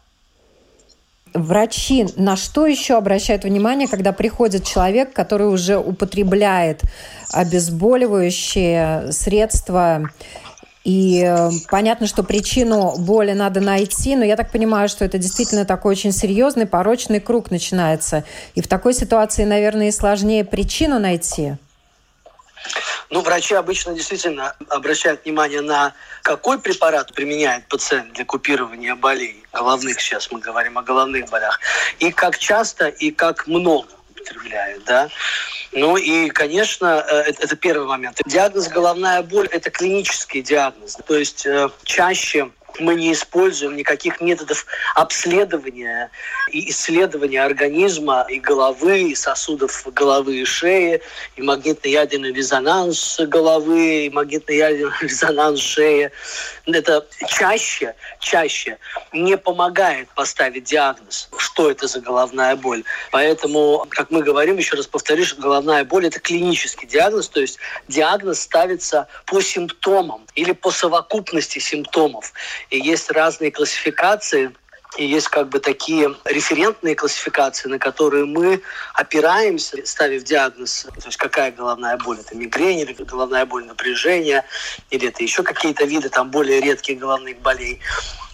Врачи 1.34 2.06
на 2.16 2.36
что 2.36 2.66
еще 2.66 2.98
обращают 2.98 3.44
внимание, 3.44 3.88
когда 3.88 4.12
приходит 4.12 4.66
человек, 4.66 5.14
который 5.14 5.48
уже 5.48 5.78
употребляет 5.78 6.82
обезболивающие 7.32 9.10
средства? 9.12 10.10
И 10.84 11.22
э, 11.24 11.50
понятно, 11.70 12.06
что 12.06 12.24
причину 12.24 12.96
боли 12.98 13.32
надо 13.32 13.60
найти, 13.60 14.16
но 14.16 14.24
я 14.24 14.36
так 14.36 14.50
понимаю, 14.50 14.88
что 14.88 15.04
это 15.04 15.16
действительно 15.16 15.64
такой 15.64 15.92
очень 15.92 16.12
серьезный 16.12 16.66
порочный 16.66 17.20
круг 17.20 17.50
начинается. 17.50 18.24
И 18.54 18.62
в 18.62 18.66
такой 18.66 18.92
ситуации, 18.92 19.44
наверное, 19.44 19.88
и 19.88 19.92
сложнее 19.92 20.44
причину 20.44 20.98
найти. 20.98 21.54
Ну, 23.10 23.20
врачи 23.20 23.54
обычно 23.54 23.94
действительно 23.94 24.54
обращают 24.68 25.24
внимание 25.24 25.60
на 25.60 25.92
какой 26.22 26.58
препарат 26.58 27.12
применяет 27.12 27.66
пациент 27.68 28.12
для 28.14 28.24
купирования 28.24 28.94
болей 28.94 29.44
головных, 29.52 30.00
сейчас 30.00 30.30
мы 30.32 30.40
говорим 30.40 30.78
о 30.78 30.82
головных 30.82 31.28
болях, 31.28 31.60
и 31.98 32.10
как 32.10 32.38
часто 32.38 32.88
и 32.88 33.10
как 33.10 33.46
много 33.46 33.88
употребляют, 34.12 34.84
да. 34.84 35.08
Ну 35.72 35.96
и, 35.96 36.28
конечно, 36.28 37.04
э, 37.08 37.16
это, 37.30 37.44
это 37.44 37.56
первый 37.56 37.86
момент. 37.86 38.20
Диагноз 38.26 38.68
головная 38.68 39.22
боль– 39.22 39.48
это 39.50 39.70
клинический 39.70 40.42
диагноз. 40.42 40.98
То 41.06 41.16
есть 41.16 41.46
э, 41.46 41.70
чаще 41.84 42.50
мы 42.80 42.94
не 42.94 43.12
используем 43.12 43.76
никаких 43.76 44.20
методов 44.20 44.66
обследования 44.94 46.10
и 46.50 46.70
исследования 46.70 47.42
организма 47.42 48.26
и 48.28 48.38
головы, 48.38 49.10
и 49.10 49.14
сосудов 49.14 49.86
головы 49.92 50.40
и 50.40 50.44
шеи, 50.44 51.00
и 51.36 51.42
магнитно-ядерный 51.42 52.32
резонанс 52.32 53.18
головы, 53.20 54.06
и 54.06 54.10
магнитно-ядерный 54.10 54.92
резонанс 55.00 55.60
шеи. 55.60 56.10
Это 56.66 57.06
чаще, 57.28 57.94
чаще 58.20 58.78
не 59.12 59.36
помогает 59.36 60.08
поставить 60.14 60.64
диагноз, 60.64 61.28
что 61.36 61.70
это 61.70 61.86
за 61.86 62.00
головная 62.00 62.56
боль. 62.56 62.84
Поэтому, 63.10 63.86
как 63.90 64.10
мы 64.10 64.22
говорим, 64.22 64.56
еще 64.56 64.76
раз 64.76 64.86
повторюсь, 64.86 65.34
головная 65.34 65.84
боль– 65.84 66.06
это 66.08 66.20
клинический 66.20 66.86
диагноз, 66.86 67.28
то 67.28 67.40
есть 67.40 67.58
диагноз 67.88 68.40
ставится 68.40 69.08
по 69.26 69.40
симптомам 69.40 70.26
или 70.34 70.52
по 70.52 70.70
совокупности 70.70 71.58
симптомов. 71.58 72.32
И 72.72 72.78
есть 72.78 73.10
разные 73.10 73.50
классификации, 73.52 74.50
и 74.96 75.04
есть 75.04 75.28
как 75.28 75.50
бы 75.50 75.58
такие 75.58 76.14
референтные 76.24 76.94
классификации, 76.94 77.68
на 77.68 77.78
которые 77.78 78.24
мы 78.24 78.62
опираемся, 78.94 79.76
ставив 79.84 80.24
диагноз. 80.24 80.86
То 81.00 81.06
есть 81.06 81.18
какая 81.18 81.52
головная 81.52 81.98
боль? 81.98 82.20
Это 82.20 82.34
мигрень 82.34 82.80
или 82.80 82.94
головная 82.94 83.44
боль 83.44 83.66
напряжения, 83.66 84.46
или 84.88 85.08
это 85.08 85.22
еще 85.22 85.42
какие-то 85.42 85.84
виды 85.84 86.08
там 86.08 86.30
более 86.30 86.62
редких 86.62 86.98
головных 86.98 87.40
болей. 87.40 87.78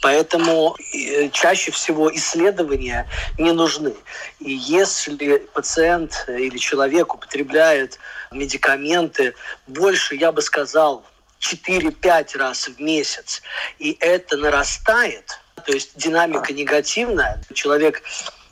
Поэтому 0.03 0.77
э, 0.95 1.31
чаще 1.31 1.73
всего 1.73 2.15
исследования 2.15 3.09
не 3.39 3.51
нужны. 3.51 3.93
И 4.39 4.53
если 4.53 5.39
пациент 5.53 6.27
или 6.29 6.59
человек 6.59 7.13
употребляет 7.13 7.99
медикаменты 8.31 9.35
больше, 9.67 10.15
я 10.15 10.31
бы 10.31 10.43
сказал, 10.43 11.05
4-5 11.41 12.37
раз 12.37 12.69
в 12.69 12.81
месяц, 12.81 13.43
и 13.79 13.97
это 14.01 14.37
нарастает, 14.37 15.39
то 15.65 15.73
есть 15.73 15.97
динамика 15.97 16.53
негативная, 16.53 17.43
человек 17.55 18.03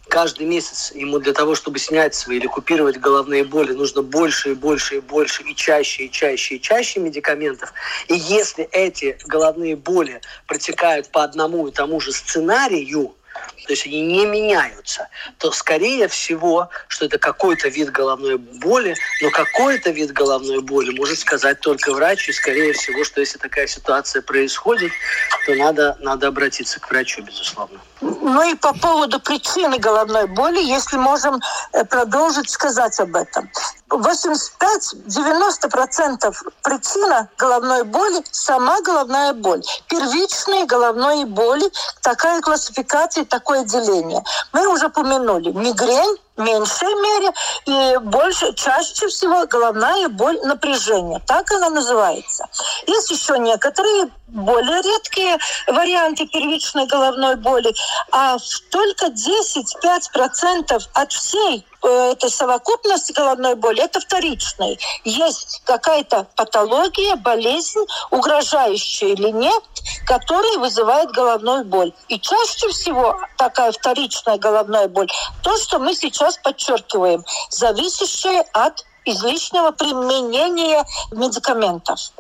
каждый 0.09 0.47
месяц 0.47 0.93
ему 0.95 1.19
для 1.19 1.33
того, 1.33 1.55
чтобы 1.55 1.78
снять 1.78 2.14
свои 2.14 2.38
или 2.38 2.47
купировать 2.47 2.99
головные 2.99 3.45
боли, 3.45 3.73
нужно 3.73 4.02
больше 4.02 4.52
и 4.52 4.55
больше 4.55 4.97
и 4.97 5.00
больше 5.00 5.43
и 5.43 5.55
чаще 5.55 6.05
и 6.05 6.11
чаще 6.11 6.57
и 6.57 6.61
чаще 6.61 7.00
медикаментов. 7.00 7.73
И 8.09 8.14
если 8.14 8.64
эти 8.73 9.19
головные 9.26 9.76
боли 9.76 10.21
протекают 10.47 11.11
по 11.11 11.25
одному 11.25 11.66
и 11.69 11.73
тому 11.73 12.00
же 12.00 12.12
сценарию, 12.12 13.14
то 13.66 13.73
есть 13.73 13.87
они 13.87 14.00
не 14.02 14.26
меняются, 14.26 15.09
то 15.38 15.50
скорее 15.50 16.09
всего, 16.09 16.71
что 16.88 17.07
это 17.07 17.19
какой-то 17.19 17.69
вид 17.69 17.90
головной 17.90 18.37
боли, 18.37 18.95
но 19.23 19.31
какой-то 19.31 19.90
вид 19.90 20.12
головной 20.12 20.61
боли 20.61 20.97
может 20.97 21.19
сказать 21.19 21.61
только 21.61 21.93
врач, 21.93 22.28
и 22.28 22.33
скорее 22.33 22.73
всего, 22.73 23.05
что 23.05 23.21
если 23.21 23.38
такая 23.38 23.66
ситуация 23.66 24.23
происходит, 24.23 24.93
то 25.47 25.55
надо, 25.55 25.97
надо 26.00 26.28
обратиться 26.28 26.81
к 26.81 26.90
врачу, 26.90 27.23
безусловно. 27.23 27.81
Ну 28.00 28.50
и 28.50 28.55
по 28.55 28.73
поводу 28.75 29.19
причины 29.21 29.78
головной 29.78 30.26
боли, 30.26 30.62
если 30.62 30.97
можем 30.97 31.40
э, 31.73 31.85
продолжить 31.85 32.50
сказать 32.50 33.00
об 33.00 33.16
этом. 33.16 33.50
85-90% 33.90 36.35
причина 36.62 37.28
головной 37.38 37.85
боли– 37.85 38.23
сама 38.33 38.81
головная 38.83 39.33
боль. 39.33 39.62
Первичные 39.88 40.66
головные 40.66 41.25
боли, 41.26 41.71
такая 42.02 42.40
классификация, 42.40 43.25
такое 43.25 43.64
деление. 43.64 44.25
Мы 44.52 44.66
уже 44.66 44.87
упомянули 44.87 45.52
мигрень, 45.52 46.16
меньшей 46.37 46.95
мере 46.95 47.33
и 47.66 47.99
больше, 47.99 48.52
чаще 48.55 49.09
всего 49.09 49.47
головная 49.47 50.09
боль 50.09 50.38
напряжения. 50.43 51.21
Так 51.26 51.50
она 51.52 51.71
называется. 51.71 52.47
Есть 52.87 53.11
еще 53.11 53.38
некоторые 53.38 54.11
более 54.28 54.83
редкие 54.83 55.38
варианты 55.69 56.26
первичной 56.26 56.87
головной 56.87 57.37
боли, 57.37 57.73
а 58.11 58.37
только 58.71 59.07
10-5% 59.07 60.83
от 60.93 61.12
всей 61.12 61.66
э, 61.83 62.12
этой 62.12 62.31
совокупности 62.31 63.12
головной 63.12 63.55
боли 63.55 63.83
это 63.83 64.00
вторичной. 64.00 64.78
Есть 65.05 65.62
какая-то 65.64 66.26
патология, 66.35 67.16
болезнь, 67.16 67.85
угрожающая 68.11 69.09
или 69.09 69.31
нет, 69.31 69.62
которая 70.07 70.59
вызывает 70.59 71.12
головную 71.12 71.64
боль. 71.64 71.93
И 72.09 72.19
чаще 72.19 72.69
всего 72.71 73.16
такая 73.38 73.71
вторичная 73.71 74.38
головная 74.38 74.88
боль, 74.88 75.09
то, 75.43 75.57
что 75.57 75.78
мы 75.78 75.95
сейчас 75.95 76.25
подчеркиваем, 76.42 77.25
зависящая 77.50 78.45
от 78.52 78.85
излишнего 79.04 79.71
применения 79.71 80.85
медикаментов. 81.12 82.12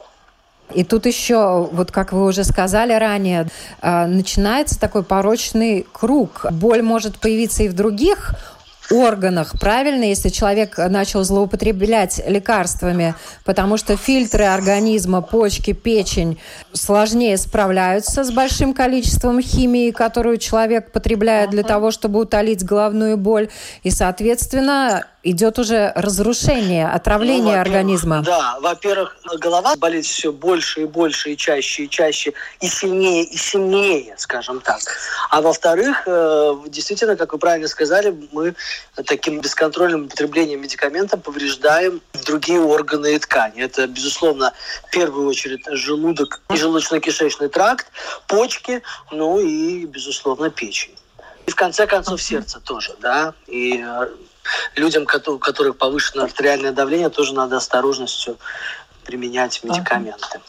И 0.74 0.82
тут 0.82 1.06
еще, 1.06 1.68
вот 1.70 1.92
как 1.92 2.12
вы 2.12 2.26
уже 2.26 2.42
сказали 2.42 2.92
ранее, 2.92 3.48
а, 3.80 4.06
начинается 4.06 4.78
такой 4.80 5.04
порочный 5.04 5.86
круг. 5.92 6.46
Боль 6.50 6.82
может 6.82 7.20
появиться 7.20 7.62
и 7.62 7.68
в 7.68 7.74
других 7.74 8.34
органах, 8.90 9.58
правильно, 9.58 10.04
если 10.04 10.28
человек 10.28 10.78
начал 10.78 11.24
злоупотреблять 11.24 12.22
лекарствами, 12.26 13.14
потому 13.44 13.76
что 13.76 13.96
фильтры 13.96 14.44
организма, 14.44 15.22
почки, 15.22 15.72
печень 15.72 16.38
сложнее 16.72 17.36
справляются 17.36 18.24
с 18.24 18.30
большим 18.30 18.74
количеством 18.74 19.40
химии, 19.40 19.90
которую 19.90 20.38
человек 20.38 20.92
потребляет 20.92 21.50
для 21.50 21.62
того, 21.62 21.90
чтобы 21.90 22.20
утолить 22.20 22.64
головную 22.64 23.16
боль. 23.16 23.48
И, 23.82 23.90
соответственно, 23.90 25.04
идет 25.30 25.58
уже 25.58 25.92
разрушение, 25.94 26.88
отравление 26.88 27.56
ну, 27.56 27.60
организма. 27.60 28.22
Да, 28.22 28.58
во-первых, 28.60 29.16
голова 29.38 29.76
болит 29.76 30.06
все 30.06 30.32
больше 30.32 30.82
и 30.82 30.84
больше, 30.84 31.32
и 31.32 31.36
чаще, 31.36 31.84
и 31.84 31.90
чаще, 31.90 32.32
и 32.60 32.68
сильнее, 32.68 33.24
и 33.24 33.36
сильнее, 33.36 34.14
скажем 34.18 34.60
так. 34.60 34.80
А 35.30 35.40
во-вторых, 35.40 36.04
э, 36.06 36.54
действительно, 36.68 37.16
как 37.16 37.32
вы 37.32 37.38
правильно 37.38 37.68
сказали, 37.68 38.14
мы 38.32 38.54
таким 39.04 39.40
бесконтрольным 39.40 40.04
употреблением 40.04 40.62
медикаментов 40.62 41.22
повреждаем 41.22 42.00
другие 42.24 42.60
органы 42.60 43.14
и 43.14 43.18
ткани. 43.18 43.62
Это, 43.62 43.86
безусловно, 43.86 44.52
в 44.86 44.90
первую 44.90 45.28
очередь 45.28 45.64
желудок 45.72 46.40
и 46.50 46.54
желудочно-кишечный 46.54 47.48
тракт, 47.48 47.86
почки, 48.28 48.82
ну 49.10 49.40
и, 49.40 49.86
безусловно, 49.86 50.50
печень. 50.50 50.94
И 51.46 51.50
в 51.50 51.54
конце 51.54 51.86
концов 51.86 52.20
сердце 52.20 52.60
тоже, 52.60 52.94
да. 53.00 53.34
И 53.46 53.80
э, 53.84 54.08
людям, 54.74 55.04
у 55.04 55.38
которых 55.38 55.76
повышенное 55.76 56.24
артериальное 56.24 56.72
давление, 56.72 57.08
тоже 57.08 57.34
надо 57.34 57.56
осторожностью 57.56 58.36
применять 59.04 59.62
медикаменты. 59.62 60.40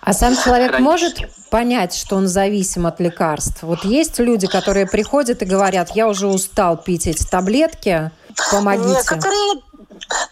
А 0.00 0.12
сам 0.12 0.34
человек 0.34 0.78
может 0.78 1.18
понять, 1.50 1.94
что 1.94 2.16
он 2.16 2.26
зависим 2.26 2.86
от 2.86 3.00
лекарств? 3.00 3.62
Вот 3.62 3.84
есть 3.84 4.18
люди, 4.18 4.46
которые 4.46 4.86
приходят 4.86 5.42
и 5.42 5.44
говорят, 5.44 5.90
я 5.94 6.08
уже 6.08 6.26
устал 6.26 6.76
пить 6.76 7.06
эти 7.06 7.24
таблетки, 7.24 8.10
помогите. 8.50 8.88
Некоторые 8.88 9.62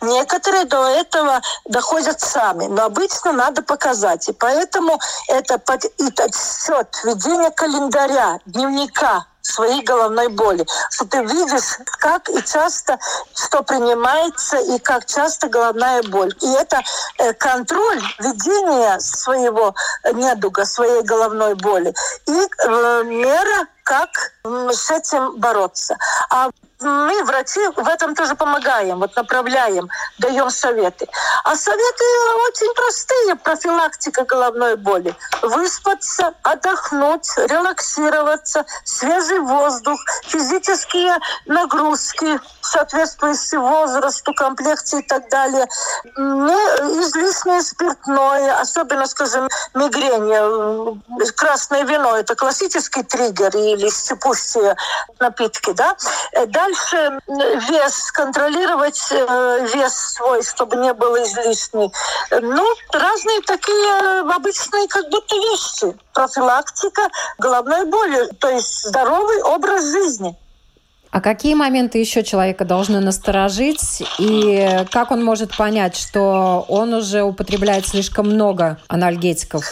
Некоторые 0.00 0.64
до 0.64 0.88
этого 0.88 1.40
доходят 1.64 2.20
сами, 2.20 2.66
но 2.66 2.84
обычно 2.84 3.32
надо 3.32 3.62
показать. 3.62 4.28
И 4.28 4.32
поэтому 4.32 4.98
это 5.28 5.58
подсчет 5.58 6.88
ведение 7.04 7.50
календаря, 7.50 8.38
дневника 8.46 9.26
своей 9.46 9.82
головной 9.82 10.28
боли. 10.28 10.66
Что 10.90 11.04
ты 11.06 11.22
видишь, 11.22 11.78
как 11.98 12.28
и 12.28 12.42
часто 12.42 12.98
что 13.34 13.62
принимается, 13.62 14.58
и 14.58 14.78
как 14.78 15.06
часто 15.06 15.48
головная 15.48 16.02
боль. 16.02 16.34
И 16.42 16.52
это 16.52 16.82
э, 17.18 17.32
контроль 17.34 18.02
ведения 18.18 18.98
своего 19.00 19.74
недуга, 20.12 20.64
своей 20.64 21.02
головной 21.02 21.54
боли. 21.54 21.94
И 22.26 22.32
э, 22.32 23.02
мера, 23.04 23.66
как 23.84 24.10
с 24.44 24.90
этим 24.90 25.36
бороться. 25.36 25.96
А 26.30 26.50
мы, 26.80 27.24
врачи, 27.24 27.60
в 27.76 27.88
этом 27.88 28.14
тоже 28.14 28.34
помогаем, 28.34 28.98
вот 28.98 29.16
направляем, 29.16 29.88
даем 30.18 30.50
советы. 30.50 31.08
А 31.44 31.56
советы 31.56 32.04
очень 32.48 32.74
простые. 32.74 33.36
Профилактика 33.36 34.24
головной 34.24 34.76
боли. 34.76 35.14
Выспаться, 35.42 36.34
отдохнуть, 36.42 37.28
релаксироваться, 37.36 38.64
свежий 38.84 39.38
воздух, 39.40 39.98
физические 40.24 41.16
нагрузки, 41.46 42.40
соответствующие 42.60 43.60
возрасту, 43.60 44.34
комплекции 44.34 45.00
и 45.00 45.06
так 45.06 45.28
далее. 45.30 45.66
Не 46.16 47.02
излишнее 47.02 47.62
спиртное, 47.62 48.58
особенно, 48.60 49.06
скажем, 49.06 49.48
мигрень. 49.74 51.02
Красное 51.36 51.84
вино– 51.84 52.16
это 52.18 52.34
классический 52.34 53.02
триггер 53.02 53.56
или 53.56 53.88
щепущие 53.90 54.76
напитки, 55.18 55.72
да? 55.72 55.96
Да, 56.48 56.65
Дальше 56.66 57.20
вес, 57.28 58.10
контролировать 58.10 59.00
э, 59.10 59.68
вес 59.72 59.94
свой, 60.14 60.42
чтобы 60.42 60.76
не 60.76 60.92
был 60.94 61.14
излишний. 61.22 61.92
Ну, 62.30 62.74
разные 62.92 63.40
такие 63.42 64.20
обычные 64.34 64.88
как 64.88 65.08
будто 65.08 65.36
вещи. 65.36 65.96
Профилактика 66.12 67.02
головной 67.38 67.84
боли, 67.86 68.26
то 68.40 68.48
есть 68.48 68.88
здоровый 68.88 69.42
образ 69.42 69.84
жизни. 69.84 70.36
А 71.16 71.22
какие 71.22 71.54
моменты 71.54 71.96
еще 71.96 72.22
человека 72.22 72.66
должны 72.66 73.00
насторожить? 73.00 74.02
И 74.18 74.84
как 74.90 75.10
он 75.10 75.24
может 75.24 75.56
понять, 75.56 75.96
что 75.96 76.66
он 76.68 76.92
уже 76.92 77.22
употребляет 77.22 77.88
слишком 77.88 78.26
много 78.26 78.78
анальгетиков? 78.88 79.64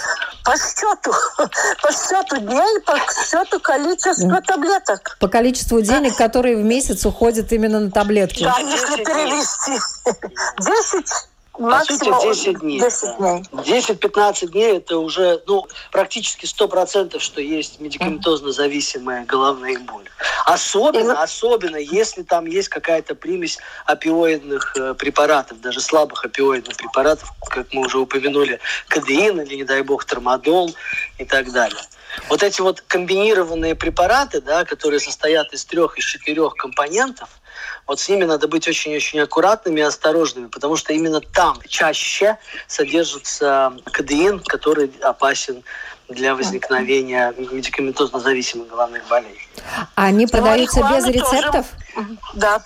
По 0.42 0.52
счету, 0.56 1.12
по 1.82 1.92
счету 1.92 2.38
дней, 2.38 2.80
по 2.86 2.96
счету 2.96 3.60
количества 3.60 4.40
таблеток. 4.40 5.18
По 5.20 5.28
количеству 5.28 5.82
денег, 5.82 6.16
которые 6.16 6.56
в 6.56 6.64
месяц 6.64 7.04
уходят 7.04 7.52
именно 7.52 7.78
на 7.78 7.90
таблетки. 7.90 8.44
Да, 8.44 8.56
если 8.60 9.04
перевести 9.04 9.78
10 10.60 11.04
по 11.54 11.84
сути, 11.84 12.11
10 12.23 12.61
дней. 12.61 12.80
10 12.80 13.16
дней. 13.18 13.42
10-15 13.52 14.49
дней 14.49 14.76
это 14.76 14.99
уже 14.99 15.40
ну, 15.46 15.66
практически 15.92 16.46
100%, 16.46 17.18
что 17.20 17.40
есть 17.40 17.80
медикаментозно 17.80 18.50
зависимая 18.52 19.25
головная 19.25 19.78
боль. 19.78 20.08
Особенно, 20.46 21.23
особенно, 21.23 21.76
если 21.76 22.23
там 22.23 22.46
есть 22.46 22.68
какая-то 22.68 23.14
примесь 23.14 23.58
опиоидных 23.87 24.76
э, 24.76 24.94
препаратов, 24.94 25.61
даже 25.61 25.80
слабых 25.80 26.25
опиоидных 26.25 26.76
препаратов, 26.76 27.32
как 27.49 27.73
мы 27.73 27.82
уже 27.82 27.99
упомянули, 27.99 28.58
кадеин 28.88 29.40
или, 29.40 29.57
не 29.57 29.64
дай 29.64 29.83
бог, 29.83 30.05
тормодол 30.05 30.74
и 31.18 31.24
так 31.24 31.52
далее. 31.52 31.83
Вот 32.29 32.42
эти 32.42 32.61
вот 32.61 32.81
комбинированные 32.81 33.74
препараты, 33.74 34.40
да, 34.40 34.64
которые 34.64 35.00
состоят 35.00 35.52
из 35.52 35.64
трех, 35.64 35.98
из 35.98 36.05
четырех 36.05 36.55
компонентов– 36.55 37.29
вот 37.87 38.01
с 38.01 38.09
ними 38.09 38.25
надо 38.25 38.49
быть 38.49 38.66
очень-очень 38.66 39.20
аккуратными 39.20 39.81
и 39.81 39.83
осторожными, 39.83 40.47
потому 40.47 40.77
что 40.77 40.92
именно 40.92 41.20
там 41.20 41.59
чаще 41.68 42.38
содержится 42.66 43.75
кадеин, 43.92 44.40
который 44.40 44.90
опасен 45.03 45.62
для 46.09 46.35
возникновения 46.35 47.33
медикаментозно 47.37 48.20
зависимых 48.20 48.68
головных 48.68 49.07
болей. 49.09 49.38
Они 49.94 50.27
продаются 50.27 50.83
без 50.90 51.07
рецептов? 51.07 51.66
Тоже. 51.94 52.07
Да. 52.35 52.62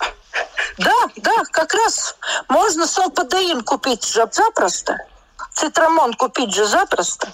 Да, 0.77 0.93
да, 1.17 1.43
как 1.51 1.73
раз 1.73 2.15
можно 2.47 2.85
солпадеин 2.87 3.61
купить 3.63 4.03
запросто. 4.03 4.97
Цитрамон 5.53 6.13
купить 6.13 6.53
же 6.53 6.65
запросто. 6.65 7.27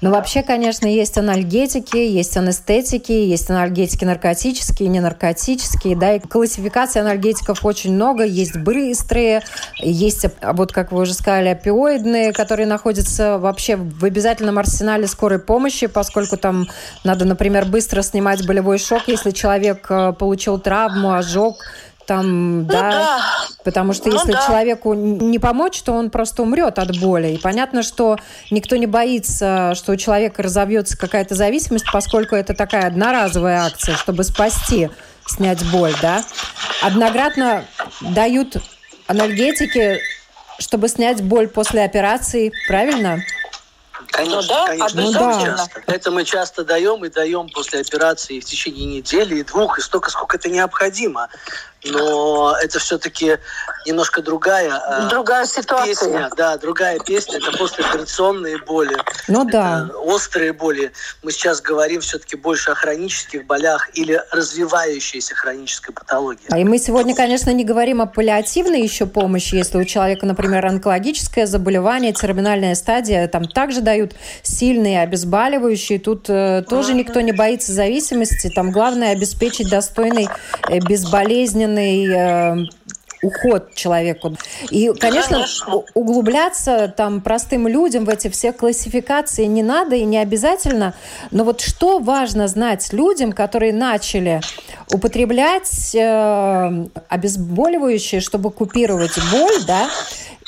Но 0.00 0.10
вообще, 0.10 0.42
конечно, 0.42 0.86
есть 0.86 1.16
анальгетики, 1.18 1.96
есть 1.96 2.36
анестетики, 2.36 3.12
есть 3.12 3.50
анальгетики 3.50 4.04
наркотические, 4.04 4.88
не 4.88 5.00
наркотические, 5.00 5.96
да, 5.96 6.14
и 6.14 6.20
классификации 6.20 7.00
анальгетиков 7.00 7.64
очень 7.64 7.94
много, 7.94 8.24
есть 8.24 8.56
быстрые, 8.56 9.42
есть, 9.78 10.26
вот 10.42 10.72
как 10.72 10.92
вы 10.92 11.02
уже 11.02 11.14
сказали, 11.14 11.48
опиоидные, 11.48 12.32
которые 12.32 12.66
находятся 12.66 13.38
вообще 13.38 13.76
в 13.76 14.04
обязательном 14.04 14.58
арсенале 14.58 15.06
скорой 15.06 15.38
помощи, 15.38 15.86
поскольку 15.86 16.36
там 16.36 16.66
надо, 17.04 17.24
например, 17.24 17.64
быстро 17.66 18.02
снимать 18.02 18.46
болевой 18.46 18.78
шок, 18.78 19.02
если 19.06 19.30
человек 19.30 19.86
э, 19.90 20.12
получил 20.12 20.58
травму, 20.58 21.14
ожог, 21.14 21.58
там, 22.06 22.62
ну, 22.62 22.64
да, 22.64 22.90
да, 22.90 23.22
потому 23.64 23.92
что 23.92 24.08
ну, 24.08 24.16
если 24.16 24.32
да. 24.32 24.46
человеку 24.46 24.94
не 24.94 25.38
помочь, 25.38 25.80
то 25.82 25.92
он 25.92 26.10
просто 26.10 26.42
умрет 26.42 26.78
от 26.78 26.98
боли. 26.98 27.28
И 27.28 27.38
понятно, 27.38 27.82
что 27.82 28.18
никто 28.50 28.76
не 28.76 28.86
боится, 28.86 29.74
что 29.74 29.92
у 29.92 29.96
человека 29.96 30.42
разовьется 30.42 30.96
какая-то 30.96 31.34
зависимость, 31.34 31.86
поскольку 31.92 32.34
это 32.34 32.54
такая 32.54 32.86
одноразовая 32.86 33.64
акция, 33.64 33.96
чтобы 33.96 34.24
спасти, 34.24 34.90
снять 35.26 35.64
боль, 35.70 35.94
да. 36.02 36.24
Однократно 36.82 37.64
дают 38.00 38.56
анальгетики, 39.06 40.00
чтобы 40.58 40.88
снять 40.88 41.22
боль 41.22 41.48
после 41.48 41.84
операции, 41.84 42.52
правильно? 42.68 43.20
Конечно, 44.08 44.42
ну, 44.42 44.48
да, 44.48 44.66
конечно, 44.66 45.02
ну, 45.02 45.12
да. 45.12 45.66
Это 45.86 46.10
мы 46.10 46.24
часто 46.24 46.64
даем 46.64 47.04
и 47.04 47.08
даем 47.08 47.48
после 47.48 47.80
операции 47.80 48.38
в 48.38 48.44
течение 48.44 48.86
недели 48.86 49.36
и 49.36 49.42
двух, 49.42 49.78
и 49.78 49.82
столько, 49.82 50.10
сколько 50.10 50.36
это 50.36 50.48
необходимо 50.48 51.28
но 51.84 52.56
это 52.62 52.78
все-таки 52.78 53.38
немножко 53.86 54.22
другая 54.22 54.72
а, 54.74 55.08
другая 55.08 55.46
ситуация. 55.46 55.86
песня, 55.86 56.30
да, 56.36 56.56
другая 56.56 56.98
песня. 56.98 57.38
Это 57.38 57.56
послеоперационные 57.56 58.58
боли, 58.58 58.96
ну 59.28 59.44
да, 59.44 59.90
острые 60.04 60.52
боли. 60.52 60.92
Мы 61.22 61.32
сейчас 61.32 61.60
говорим 61.60 62.00
все-таки 62.00 62.36
больше 62.36 62.70
о 62.70 62.74
хронических 62.74 63.46
болях 63.46 63.90
или 63.94 64.20
развивающейся 64.30 65.34
хронической 65.34 65.94
патологии. 65.94 66.46
А 66.50 66.58
и 66.58 66.64
мы 66.64 66.78
сегодня, 66.78 67.14
конечно, 67.14 67.50
не 67.50 67.64
говорим 67.64 68.00
о 68.00 68.06
паллиативной 68.06 68.82
еще 68.82 69.06
помощи, 69.06 69.54
если 69.54 69.78
у 69.78 69.84
человека, 69.84 70.26
например, 70.26 70.64
онкологическое 70.66 71.46
заболевание, 71.46 72.12
терминальная 72.12 72.74
стадия, 72.74 73.28
там 73.28 73.46
также 73.46 73.80
дают 73.80 74.12
сильные 74.42 75.02
обезболивающие. 75.02 75.98
Тут 75.98 76.26
э, 76.28 76.64
тоже 76.68 76.94
никто 76.94 77.20
не 77.20 77.32
боится 77.32 77.72
зависимости. 77.72 78.50
Там 78.54 78.70
главное 78.70 79.12
обеспечить 79.12 79.68
достойный, 79.68 80.28
э, 80.68 80.78
безболезненный 80.78 81.73
полноценный 81.74 82.06
э, 82.08 82.66
уход 83.22 83.74
человеку. 83.74 84.36
И, 84.70 84.92
конечно, 84.98 85.36
конечно, 85.36 85.82
углубляться 85.94 86.92
там 86.94 87.20
простым 87.20 87.66
людям 87.66 88.04
в 88.04 88.08
эти 88.10 88.28
все 88.28 88.52
классификации 88.52 89.44
не 89.46 89.62
надо 89.62 89.96
и 89.96 90.04
не 90.04 90.18
обязательно. 90.18 90.94
Но 91.30 91.44
вот 91.44 91.60
что 91.60 91.98
важно 91.98 92.48
знать 92.48 92.92
людям, 92.92 93.32
которые 93.32 93.72
начали 93.72 94.40
употреблять 94.92 95.94
э, 95.94 96.86
обезболивающие, 97.08 98.20
чтобы 98.20 98.50
купировать 98.50 99.18
боль, 99.32 99.64
да, 99.66 99.88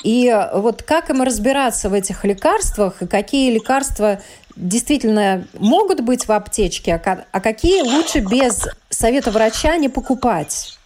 и 0.03 0.31
вот 0.53 0.83
как 0.83 1.09
им 1.09 1.23
разбираться 1.23 1.89
в 1.89 1.93
этих 1.93 2.23
лекарствах, 2.23 3.01
и 3.01 3.07
какие 3.07 3.51
лекарства 3.51 4.21
действительно 4.55 5.47
могут 5.53 6.01
быть 6.01 6.27
в 6.27 6.31
аптечке, 6.31 6.95
а, 6.95 7.25
а 7.31 7.39
какие 7.39 7.81
лучше 7.81 8.19
без 8.19 8.67
совета 8.89 9.31
врача 9.31 9.77
не 9.77 9.89
покупать? 9.89 10.76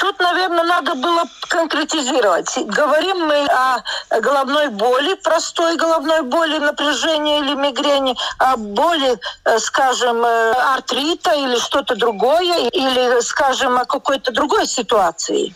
Тут, 0.00 0.18
наверное, 0.18 0.64
надо 0.64 0.94
было 0.94 1.24
конкретизировать. 1.48 2.56
Говорим 2.66 3.26
мы 3.26 3.46
о 3.46 3.82
головной 4.20 4.68
боли, 4.68 5.14
простой 5.14 5.76
головной 5.76 6.22
боли, 6.22 6.58
напряжении 6.58 7.40
или 7.40 7.54
мигрени, 7.54 8.16
о 8.38 8.56
боли, 8.56 9.18
э, 9.44 9.58
скажем, 9.58 10.24
э, 10.24 10.52
артрита 10.52 11.32
или 11.32 11.56
что-то 11.56 11.94
другое, 11.94 12.68
или, 12.70 13.20
скажем, 13.20 13.78
о 13.78 13.84
какой-то 13.84 14.32
другой 14.32 14.66
ситуации. 14.66 15.54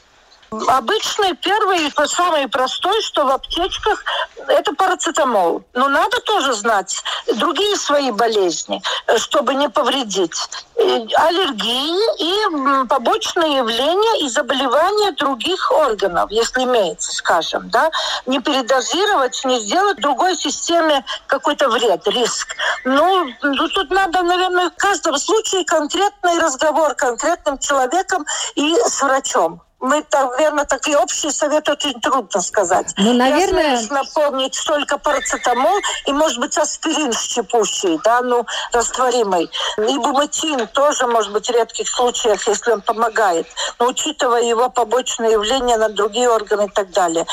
Обычный 0.51 1.35
первый, 1.35 1.93
самый 2.07 2.49
простой, 2.49 3.03
что 3.03 3.27
в 3.27 3.31
аптечках, 3.31 4.03
это 4.47 4.73
парацетамол. 4.75 5.63
Но 5.75 5.89
надо 5.89 6.21
тоже 6.21 6.55
знать 6.55 7.03
другие 7.35 7.77
свои 7.77 8.11
болезни, 8.11 8.83
чтобы 9.19 9.55
не 9.55 9.69
повредить. 9.69 10.49
Аллергии 10.77 11.99
и 12.23 12.87
побочные 12.87 13.59
явления 13.59 14.25
и 14.25 14.29
заболевания 14.29 15.13
других 15.13 15.71
органов, 15.71 16.31
если 16.31 16.63
имеется, 16.63 17.13
скажем, 17.13 17.69
да, 17.69 17.91
не 18.25 18.41
передозировать, 18.41 19.45
не 19.45 19.61
сделать 19.61 20.01
другой 20.01 20.35
системе 20.35 21.05
какой-то 21.27 21.69
вред, 21.69 22.07
риск. 22.09 22.57
Ну, 22.85 23.29
ну 23.43 23.69
тут 23.69 23.91
надо, 23.91 24.23
наверное, 24.23 24.71
в 24.71 24.77
каждом 24.77 25.19
случае 25.19 25.65
конкретный 25.67 26.39
разговор 26.39 26.95
конкретным 26.95 27.59
человеком 27.59 28.25
и 28.55 28.75
с 28.87 29.03
врачом 29.03 29.63
мы, 29.81 30.05
наверное, 30.13 30.65
такие 30.65 30.99
общие 30.99 31.31
советы 31.31 31.73
очень 31.73 32.01
трудно 32.01 32.41
сказать. 32.41 32.93
Ну, 32.97 33.13
наверное... 33.13 33.73
Я 33.73 33.83
знаю, 33.83 34.05
напомнить 34.05 34.61
только 34.67 34.99
парацетамол 34.99 35.79
и, 36.07 36.13
может 36.13 36.41
быть, 36.41 36.59
аспирин 36.59 37.13
щепущий, 37.13 37.99
да, 38.03 38.21
ну, 38.23 38.45
растворимый. 38.73 39.49
И 39.79 39.99
буматин 39.99 40.67
тоже, 40.69 41.07
может 41.07 41.33
быть, 41.33 41.47
в 41.47 41.53
редких 41.53 41.89
случаях, 41.89 42.47
если 42.49 42.73
он 42.73 42.81
помогает. 42.81 43.47
Но 43.79 43.87
учитывая 43.87 44.43
его 44.43 44.69
побочные 44.69 45.33
явления 45.33 45.77
на 45.77 45.89
другие 45.89 46.29
органы 46.29 46.67
и 46.67 46.71
так 46.71 46.91
далее. 46.91 47.25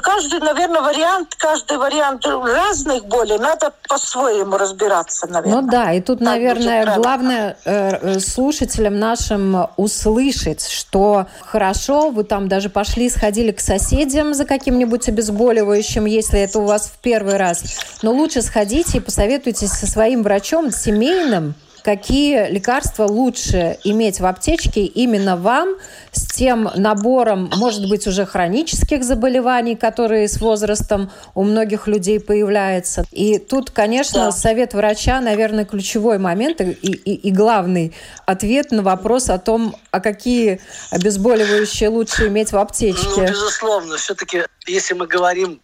Каждый, 0.00 0.38
наверное, 0.38 0.82
вариант, 0.82 1.34
каждый 1.36 1.76
вариант 1.76 2.24
разных 2.24 3.06
болей 3.06 3.38
надо 3.38 3.72
по-своему 3.88 4.56
разбираться, 4.56 5.26
наверное. 5.26 5.62
Ну 5.62 5.68
да, 5.68 5.92
и 5.92 6.00
тут, 6.00 6.20
так 6.20 6.28
наверное, 6.28 6.96
главное 6.96 7.56
э, 7.64 7.90
э, 7.90 8.20
слушателям 8.20 9.00
нашим 9.00 9.68
услышать, 9.76 10.68
что 10.68 11.26
хорошо 11.44 11.79
хорошо, 11.80 12.10
вы 12.10 12.24
там 12.24 12.48
даже 12.48 12.68
пошли, 12.68 13.08
сходили 13.08 13.52
к 13.52 13.60
соседям 13.60 14.34
за 14.34 14.44
каким-нибудь 14.44 15.08
обезболивающим, 15.08 16.04
если 16.04 16.40
это 16.40 16.58
у 16.58 16.64
вас 16.64 16.86
в 16.86 16.98
первый 17.00 17.36
раз. 17.36 17.62
Но 18.02 18.12
лучше 18.12 18.42
сходите 18.42 18.98
и 18.98 19.00
посоветуйтесь 19.00 19.70
со 19.70 19.86
своим 19.86 20.22
врачом 20.22 20.70
семейным, 20.70 21.54
какие 21.82 22.50
лекарства 22.50 23.04
лучше 23.04 23.78
иметь 23.84 24.20
в 24.20 24.26
аптечке 24.26 24.84
именно 24.84 25.36
вам 25.36 25.76
с 26.12 26.26
тем 26.26 26.70
набором, 26.76 27.50
может 27.56 27.88
быть, 27.88 28.06
уже 28.06 28.26
хронических 28.26 29.04
заболеваний, 29.04 29.76
которые 29.76 30.28
с 30.28 30.40
возрастом 30.40 31.10
у 31.34 31.42
многих 31.42 31.86
людей 31.86 32.20
появляются. 32.20 33.04
И 33.10 33.38
тут, 33.38 33.70
конечно, 33.70 34.26
да. 34.26 34.32
совет 34.32 34.74
врача, 34.74 35.20
наверное, 35.20 35.64
ключевой 35.64 36.18
момент 36.18 36.60
и, 36.60 36.70
и, 36.70 37.14
и 37.14 37.30
главный 37.30 37.94
ответ 38.26 38.70
на 38.70 38.82
вопрос 38.82 39.28
о 39.28 39.38
том, 39.38 39.76
а 39.90 40.00
какие 40.00 40.60
обезболивающие 40.90 41.88
лучше 41.88 42.28
иметь 42.28 42.52
в 42.52 42.56
аптечке. 42.56 43.08
Ну, 43.16 43.26
безусловно, 43.26 43.96
все-таки, 43.96 44.42
если 44.66 44.94
мы 44.94 45.06
говорим 45.06 45.60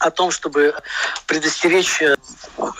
о 0.00 0.10
том, 0.10 0.30
чтобы 0.30 0.74
предостеречь 1.26 2.02
э, 2.02 2.16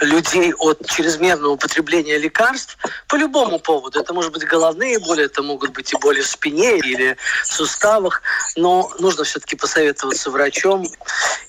людей 0.00 0.52
от 0.54 0.84
чрезмерного 0.86 1.52
употребления 1.52 2.18
лекарств 2.18 2.76
по 3.06 3.16
любому 3.16 3.58
поводу. 3.58 4.00
Это 4.00 4.14
может 4.14 4.32
быть 4.32 4.44
головные 4.44 4.98
боли, 4.98 5.24
это 5.24 5.42
могут 5.42 5.70
быть 5.72 5.92
и 5.92 5.96
боли 5.98 6.22
в 6.22 6.26
спине 6.26 6.78
или 6.78 7.16
в 7.44 7.46
суставах, 7.46 8.22
но 8.56 8.90
нужно 8.98 9.24
все-таки 9.24 9.54
посоветоваться 9.54 10.30
врачом 10.30 10.86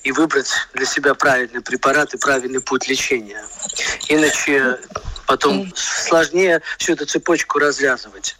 и 0.02 0.12
выбрать 0.12 0.52
для 0.74 0.86
себя 0.86 1.14
правильный 1.14 1.62
препарат 1.62 2.12
и 2.14 2.18
правильный 2.18 2.60
путь 2.60 2.86
лечения. 2.88 3.42
Иначе 4.08 4.78
потом 5.26 5.72
сложнее 5.74 6.60
всю 6.78 6.92
эту 6.92 7.06
цепочку 7.06 7.58
развязывать. 7.58 8.36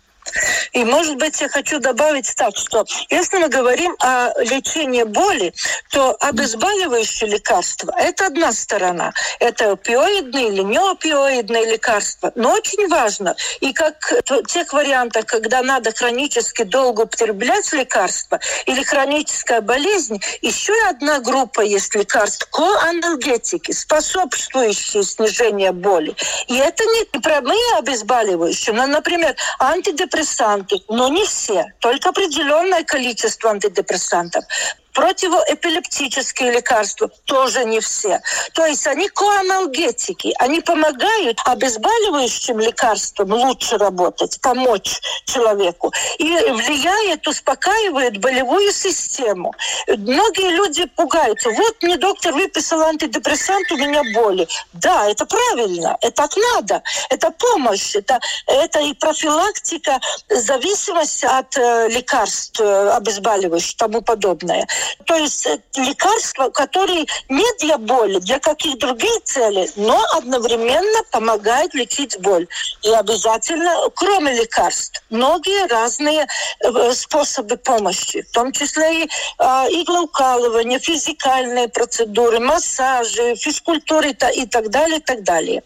И, 0.73 0.85
может 0.85 1.17
быть, 1.17 1.41
я 1.41 1.49
хочу 1.49 1.79
добавить 1.79 2.35
так, 2.37 2.57
что 2.57 2.85
если 3.11 3.39
мы 3.39 3.49
говорим 3.49 3.95
о 4.01 4.33
лечении 4.43 5.03
боли, 5.03 5.53
то 5.91 6.17
обезболивающие 6.21 7.29
лекарства– 7.31 7.95
это 7.99 8.27
одна 8.27 8.53
сторона. 8.53 9.13
Это 9.41 9.73
опиоидные 9.73 10.49
или 10.49 10.63
неопиоидные 10.63 11.73
лекарства. 11.73 12.33
Но 12.35 12.53
очень 12.53 12.89
важно, 12.89 13.37
и 13.61 13.73
как 13.73 14.13
в 14.27 14.47
тех 14.47 14.73
вариантах, 14.73 15.27
когда 15.27 15.63
надо 15.63 15.93
хронически 15.93 16.63
долго 16.63 17.03
употреблять 17.03 17.73
лекарства 17.73 18.41
или 18.67 18.83
хроническая 18.83 19.61
болезнь, 19.61 20.21
еще 20.41 20.73
одна 20.89 21.21
группа 21.21 21.61
есть 21.61 21.95
лекарств– 21.95 22.49
коанальгетики, 22.51 23.73
способствующие 23.73 25.03
снижению 25.03 25.73
боли. 25.73 26.15
И 26.49 26.57
это 26.57 26.85
не 26.85 27.21
прямые 27.21 27.79
обезболивающие, 27.79 28.75
но, 28.75 28.87
например, 28.87 29.37
антидепрессанты 29.59 30.22
антидепрессанты, 30.23 30.81
но 30.89 31.09
не 31.09 31.25
все, 31.25 31.73
только 31.81 32.11
определенное 32.11 32.85
количество 32.85 33.51
антидепрессантов. 33.51 34.45
Противоэпилептические 34.95 36.53
лекарства 36.53 37.09
тоже 37.25 37.65
не 37.65 37.81
все. 37.81 38.21
То 38.55 38.67
есть 38.67 38.87
они 38.87 39.09
коанальгетики. 39.09 40.35
Они 40.39 40.61
помогают 40.61 41.41
обезболивающим 41.45 42.61
лекарствам 42.61 43.33
лучше 43.33 43.79
работать, 43.79 44.41
помочь 44.41 45.01
человеку. 45.25 45.93
И 46.19 46.25
влияет, 46.25 47.27
успокаивает 47.27 48.19
болевую 48.19 48.73
систему. 48.73 49.55
Многие 49.87 50.51
люди 50.57 50.87
пугаются. 50.87 51.51
Вот 51.51 51.83
мне 51.83 51.97
доктор 51.97 52.33
выписал 52.33 52.83
антидепрессант, 52.83 53.71
у 53.73 53.77
меня 53.77 54.03
боли. 54.15 54.47
Да, 54.73 55.09
это 55.09 55.27
правильно, 55.27 55.97
это 56.01 56.23
так 56.23 56.37
надо. 56.37 56.83
Это 57.11 57.31
помощь, 57.31 57.97
это, 57.97 58.21
это 58.47 58.81
и 58.81 58.95
профилактика 58.95 60.01
зависимости 60.29 61.27
от 61.27 61.57
э, 61.57 61.89
лекарств 61.89 62.61
э, 62.61 62.91
обезболивающих 62.91 63.75
и 63.75 63.77
тому 63.77 64.03
подобное. 64.03 64.67
То 65.07 65.17
есть 65.17 65.47
лекарства, 65.77 66.49
которые 66.51 67.07
не 67.29 67.47
для 67.61 67.79
боли, 67.79 68.19
для 68.21 68.39
каких 68.39 68.79
других 68.79 69.23
целей, 69.25 69.71
но 69.77 70.03
одновременно 70.17 71.03
помогают 71.11 71.75
лечить 71.75 72.19
боль. 72.21 72.47
И 72.83 72.91
обязательно, 72.91 73.91
кроме 73.95 74.33
лекарств, 74.35 75.03
многие 75.11 75.67
разные 75.69 76.27
э, 76.61 76.93
способы 76.95 77.57
помощи, 77.57 78.23
в 78.23 78.33
том 78.33 78.53
числе 78.53 79.05
и 79.05 79.05
э, 79.05 79.45
иглоукалывание, 79.81 80.79
физикальные 80.79 81.69
процедуры, 81.69 82.41
массажи, 82.41 83.35
физкультуры 83.37 84.11
и 84.11 84.47
так 84.47 84.71
далее, 84.71 84.99
и 84.99 85.03
так 85.03 85.23
далее. 85.23 85.63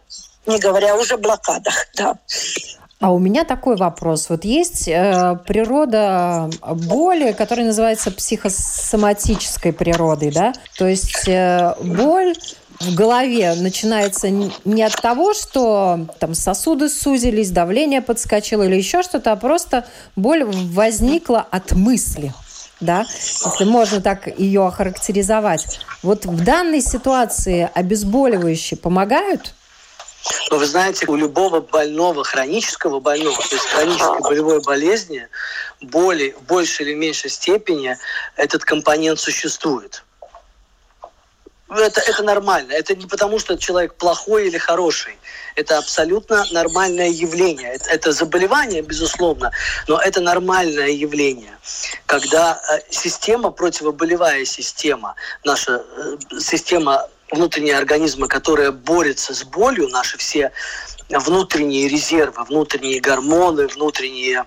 Не 0.46 0.58
говоря 0.58 0.96
уже 0.96 1.14
о 1.14 1.18
блокадах, 1.18 1.86
да. 1.94 2.16
А 2.98 3.12
у 3.12 3.18
меня 3.18 3.44
такой 3.44 3.76
вопрос. 3.76 4.30
Вот 4.30 4.44
есть 4.44 4.88
э, 4.88 5.38
природа 5.46 6.48
боли, 6.62 7.32
которая 7.32 7.66
называется 7.66 8.10
психосоматической 8.10 9.72
природой, 9.74 10.32
да? 10.32 10.54
То 10.78 10.86
есть 10.86 11.28
э, 11.28 11.74
боль 11.82 12.34
в 12.80 12.94
голове 12.94 13.54
начинается 13.54 14.30
не 14.30 14.82
от 14.82 15.00
того, 15.00 15.34
что 15.34 16.06
там 16.18 16.32
сосуды 16.34 16.88
сузились, 16.88 17.50
давление 17.50 18.00
подскочило 18.00 18.62
или 18.62 18.76
еще 18.76 19.02
что-то, 19.02 19.32
а 19.32 19.36
просто 19.36 19.84
боль 20.14 20.44
возникла 20.44 21.46
от 21.50 21.72
мысли 21.72 22.32
да, 22.80 23.06
если 23.44 23.64
можно 23.64 24.00
так 24.00 24.38
ее 24.38 24.66
охарактеризовать. 24.66 25.80
Вот 26.02 26.26
в 26.26 26.44
данной 26.44 26.82
ситуации 26.82 27.70
обезболивающие 27.72 28.76
помогают? 28.76 29.54
Но 30.50 30.58
вы 30.58 30.66
знаете, 30.66 31.06
у 31.06 31.16
любого 31.16 31.60
больного, 31.60 32.24
хронического 32.24 33.00
больного, 33.00 33.36
то 33.36 33.54
есть 33.54 33.66
хронической 33.66 34.20
болевой 34.20 34.60
болезни, 34.62 35.28
боли 35.80 36.34
в 36.40 36.44
большей 36.44 36.86
или 36.86 36.94
меньшей 36.94 37.30
степени 37.30 37.96
этот 38.36 38.64
компонент 38.64 39.20
существует. 39.20 40.02
Это, 41.68 42.00
это 42.00 42.22
нормально. 42.22 42.72
Это 42.72 42.94
не 42.94 43.06
потому, 43.06 43.40
что 43.40 43.56
человек 43.56 43.94
плохой 43.94 44.46
или 44.46 44.58
хороший. 44.58 45.18
Это 45.56 45.78
абсолютно 45.78 46.44
нормальное 46.52 47.08
явление. 47.08 47.74
Это, 47.74 47.90
это 47.90 48.12
заболевание, 48.12 48.82
безусловно, 48.82 49.50
но 49.88 49.98
это 49.98 50.20
нормальное 50.20 50.90
явление. 50.90 51.58
Когда 52.06 52.60
э, 52.70 52.80
система, 52.90 53.50
противоболевая 53.50 54.44
система, 54.44 55.16
наша 55.44 55.82
э, 55.96 56.16
система 56.38 57.08
внутренние 57.36 57.76
организмы, 57.76 58.28
которые 58.28 58.72
борются 58.72 59.34
с 59.34 59.44
болью, 59.44 59.88
наши 59.88 60.18
все 60.18 60.52
внутренние 61.08 61.88
резервы, 61.88 62.44
внутренние 62.44 63.00
гормоны, 63.00 63.68
внутренние 63.68 64.44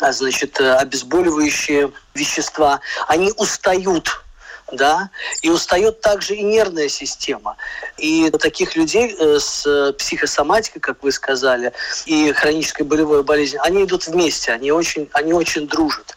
а, 0.00 0.12
значит, 0.12 0.60
обезболивающие 0.60 1.92
вещества, 2.14 2.80
они 3.06 3.32
устают 3.36 4.24
да, 4.72 5.10
и 5.42 5.50
устает 5.50 6.00
также 6.00 6.34
и 6.34 6.42
нервная 6.42 6.88
система. 6.88 7.56
И 7.98 8.30
таких 8.30 8.76
людей 8.76 9.14
э, 9.18 9.38
с 9.38 9.92
психосоматикой, 9.98 10.80
как 10.80 11.02
вы 11.02 11.12
сказали, 11.12 11.72
и 12.06 12.32
хронической 12.32 12.86
болевой 12.86 13.22
болезнью, 13.22 13.62
они 13.62 13.84
идут 13.84 14.06
вместе, 14.06 14.52
они 14.52 14.72
очень, 14.72 15.08
они 15.12 15.32
очень 15.32 15.66
дружат, 15.66 16.16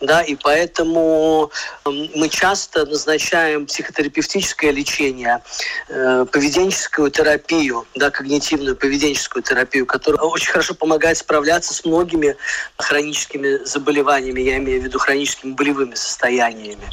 да, 0.00 0.22
и 0.22 0.34
поэтому 0.34 1.50
мы 1.84 2.28
часто 2.28 2.86
назначаем 2.86 3.66
психотерапевтическое 3.66 4.70
лечение, 4.70 5.42
э, 5.88 6.26
поведенческую 6.30 7.10
терапию, 7.10 7.86
да, 7.94 8.10
когнитивную 8.10 8.76
поведенческую 8.76 9.42
терапию, 9.42 9.86
которая 9.86 10.22
очень 10.22 10.52
хорошо 10.52 10.74
помогает 10.74 11.18
справляться 11.18 11.74
с 11.74 11.84
многими 11.84 12.36
хроническими 12.78 13.64
заболеваниями, 13.64 14.40
я 14.40 14.56
имею 14.58 14.80
в 14.80 14.84
виду 14.84 14.98
хроническими 14.98 15.52
болевыми 15.52 15.94
состояниями. 15.94 16.88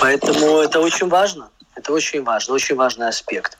Поэтому 0.00 0.49
это 0.58 0.80
очень 0.80 1.08
важно. 1.08 1.50
Это 1.76 1.92
очень 1.92 2.22
важно, 2.22 2.54
очень 2.54 2.76
важный 2.76 3.08
аспект. 3.08 3.56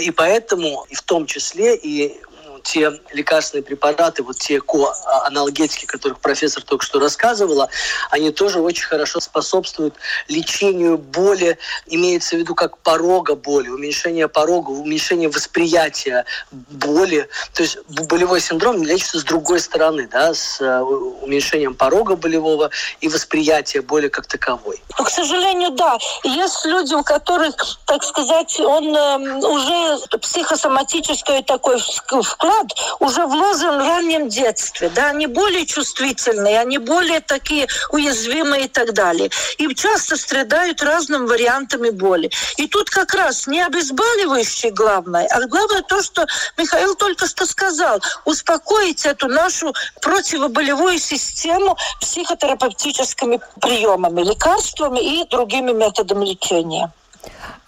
И 0.00 0.10
поэтому, 0.10 0.86
и 0.88 0.94
в 0.94 1.02
том 1.02 1.26
числе, 1.26 1.76
и 1.76 2.20
те 2.62 2.92
лекарственные 3.12 3.64
препараты, 3.64 4.22
вот 4.22 4.38
те 4.38 4.60
коанальгетики, 4.60 5.84
о 5.84 5.88
которых 5.88 6.20
профессор 6.20 6.62
только 6.62 6.84
что 6.84 7.00
рассказывала, 7.00 7.68
они 8.10 8.30
тоже 8.30 8.60
очень 8.60 8.86
хорошо 8.86 9.20
способствуют 9.20 9.94
лечению 10.28 10.98
боли, 10.98 11.58
имеется 11.86 12.36
в 12.36 12.38
виду 12.38 12.54
как 12.54 12.78
порога 12.78 13.34
боли, 13.34 13.68
уменьшение 13.68 14.28
порога, 14.28 14.70
уменьшение 14.70 15.28
восприятия 15.28 16.24
боли. 16.50 17.28
То 17.54 17.62
есть 17.62 17.78
болевой 17.88 18.40
синдром 18.40 18.82
лечится 18.82 19.18
с 19.18 19.24
другой 19.24 19.60
стороны, 19.60 20.08
да, 20.10 20.34
с 20.34 20.60
э, 20.60 20.80
уменьшением 20.80 21.74
порога 21.74 22.16
болевого 22.16 22.70
и 23.00 23.08
восприятия 23.08 23.82
боли 23.82 24.08
как 24.08 24.26
таковой. 24.26 24.82
Но, 24.98 25.04
к 25.04 25.10
сожалению, 25.10 25.70
да. 25.70 25.98
Есть 26.24 26.64
люди, 26.64 26.94
у 26.94 27.02
которых, 27.02 27.54
так 27.86 28.02
сказать, 28.04 28.60
он 28.60 28.94
э, 28.94 29.46
уже 29.46 30.18
психосоматический 30.18 31.42
такой 31.42 31.80
вклад 31.80 32.51
вклад 32.52 32.72
уже 33.00 33.26
в 33.26 33.32
раннем 33.78 34.28
детстве. 34.28 34.90
Да, 34.94 35.10
они 35.10 35.26
более 35.26 35.66
чувствительные, 35.66 36.60
они 36.60 36.78
более 36.78 37.20
такие 37.20 37.66
уязвимые 37.90 38.64
и 38.64 38.68
так 38.68 38.92
далее. 38.92 39.30
И 39.58 39.74
часто 39.74 40.16
страдают 40.16 40.82
разными 40.82 41.26
вариантами 41.26 41.90
боли. 41.90 42.30
И 42.56 42.68
тут 42.68 42.90
как 42.90 43.14
раз 43.14 43.46
не 43.46 43.60
обезболивающее 43.64 44.72
главное, 44.72 45.26
а 45.30 45.46
главное 45.46 45.82
то, 45.82 46.02
что 46.02 46.26
Михаил 46.56 46.94
только 46.94 47.26
что 47.26 47.46
сказал, 47.46 48.00
успокоить 48.24 49.04
эту 49.06 49.28
нашу 49.28 49.72
противоболевую 50.00 50.98
систему 50.98 51.76
психотерапевтическими 52.00 53.40
приемами, 53.60 54.22
лекарствами 54.22 55.00
и 55.00 55.28
другими 55.28 55.72
методами 55.72 56.26
лечения. 56.26 56.92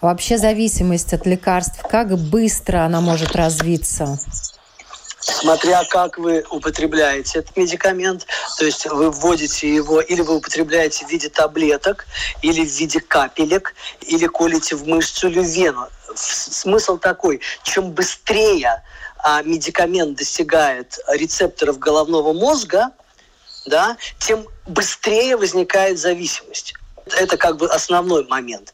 Вообще 0.01 0.37
зависимость 0.37 1.13
от 1.13 1.25
лекарств, 1.25 1.81
как 1.89 2.17
быстро 2.17 2.85
она 2.85 3.01
может 3.01 3.35
развиться? 3.35 4.19
Смотря 5.25 5.83
как 5.85 6.17
вы 6.17 6.45
употребляете 6.49 7.39
этот 7.39 7.57
медикамент, 7.57 8.25
то 8.57 8.65
есть 8.65 8.85
вы 8.85 9.11
вводите 9.11 9.73
его, 9.73 9.99
или 10.01 10.21
вы 10.21 10.35
употребляете 10.35 11.05
в 11.05 11.09
виде 11.09 11.29
таблеток, 11.29 12.05
или 12.41 12.63
в 12.63 12.69
виде 12.69 12.99
капелек, 12.99 13.73
или 14.01 14.27
колите 14.27 14.75
в 14.75 14.87
мышцу 14.87 15.27
или 15.27 15.39
в 15.39 15.45
вену. 15.45 15.87
Смысл 16.15 16.97
такой, 16.97 17.41
чем 17.63 17.91
быстрее 17.91 18.83
а, 19.17 19.41
медикамент 19.41 20.17
достигает 20.17 20.99
рецепторов 21.07 21.79
головного 21.79 22.31
мозга, 22.33 22.91
да, 23.65 23.97
тем 24.19 24.47
быстрее 24.67 25.37
возникает 25.37 25.97
зависимость. 25.97 26.75
Это 27.17 27.37
как 27.37 27.57
бы 27.57 27.67
основной 27.67 28.25
момент. 28.27 28.73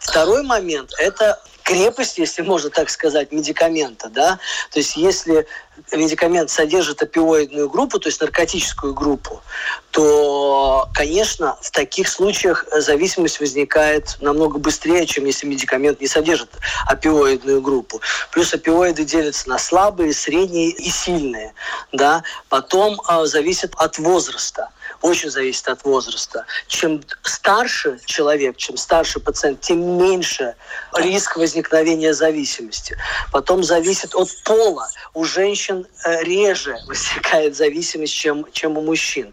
Второй 0.00 0.42
момент– 0.42 0.92
это 0.98 1.40
крепость, 1.62 2.18
если 2.18 2.42
можно 2.42 2.70
так 2.70 2.90
сказать, 2.90 3.32
медикамента, 3.32 4.08
да, 4.08 4.38
то 4.70 4.78
есть 4.78 4.96
если 4.96 5.46
медикамент 5.92 6.50
содержит 6.50 7.02
опиоидную 7.02 7.68
группу, 7.68 7.98
то 7.98 8.08
есть 8.08 8.20
наркотическую 8.20 8.94
группу, 8.94 9.42
то, 9.90 10.88
конечно, 10.94 11.56
в 11.60 11.70
таких 11.70 12.08
случаях 12.08 12.66
зависимость 12.70 13.40
возникает 13.40 14.16
намного 14.20 14.58
быстрее, 14.58 15.06
чем 15.06 15.24
если 15.24 15.46
медикамент 15.46 16.00
не 16.00 16.08
содержит 16.08 16.50
опиоидную 16.86 17.60
группу. 17.60 18.00
Плюс 18.30 18.52
опиоиды 18.52 19.04
делятся 19.04 19.48
на 19.48 19.58
слабые, 19.58 20.12
средние 20.12 20.70
и 20.70 20.90
сильные, 20.90 21.54
да. 21.92 22.22
Потом 22.48 23.00
э, 23.08 23.26
зависит 23.26 23.72
от 23.76 23.98
возраста 23.98 24.68
очень 25.02 25.30
зависит 25.30 25.68
от 25.68 25.84
возраста. 25.84 26.46
Чем 26.66 27.02
старше 27.22 27.98
человек, 28.06 28.56
чем 28.56 28.76
старше 28.76 29.20
пациент, 29.20 29.60
тем 29.60 29.98
меньше 29.98 30.54
риск 30.96 31.36
возникновения 31.36 32.14
зависимости. 32.14 32.96
Потом 33.32 33.62
зависит 33.62 34.14
от 34.14 34.28
пола. 34.44 34.88
У 35.14 35.24
женщин 35.24 35.86
э, 36.04 36.22
реже 36.22 36.78
возникает 36.86 37.56
зависимость, 37.56 38.14
чем, 38.14 38.46
чем 38.52 38.78
у 38.78 38.82
мужчин. 38.82 39.32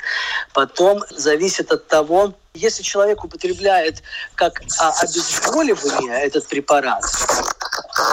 Потом 0.53 1.03
зависит 1.11 1.71
от 1.71 1.87
того, 1.87 2.33
если 2.53 2.83
человек 2.83 3.23
употребляет 3.23 4.01
как 4.35 4.61
а, 4.79 4.91
обезболивание 5.01 6.21
этот 6.21 6.47
препарат, 6.47 7.03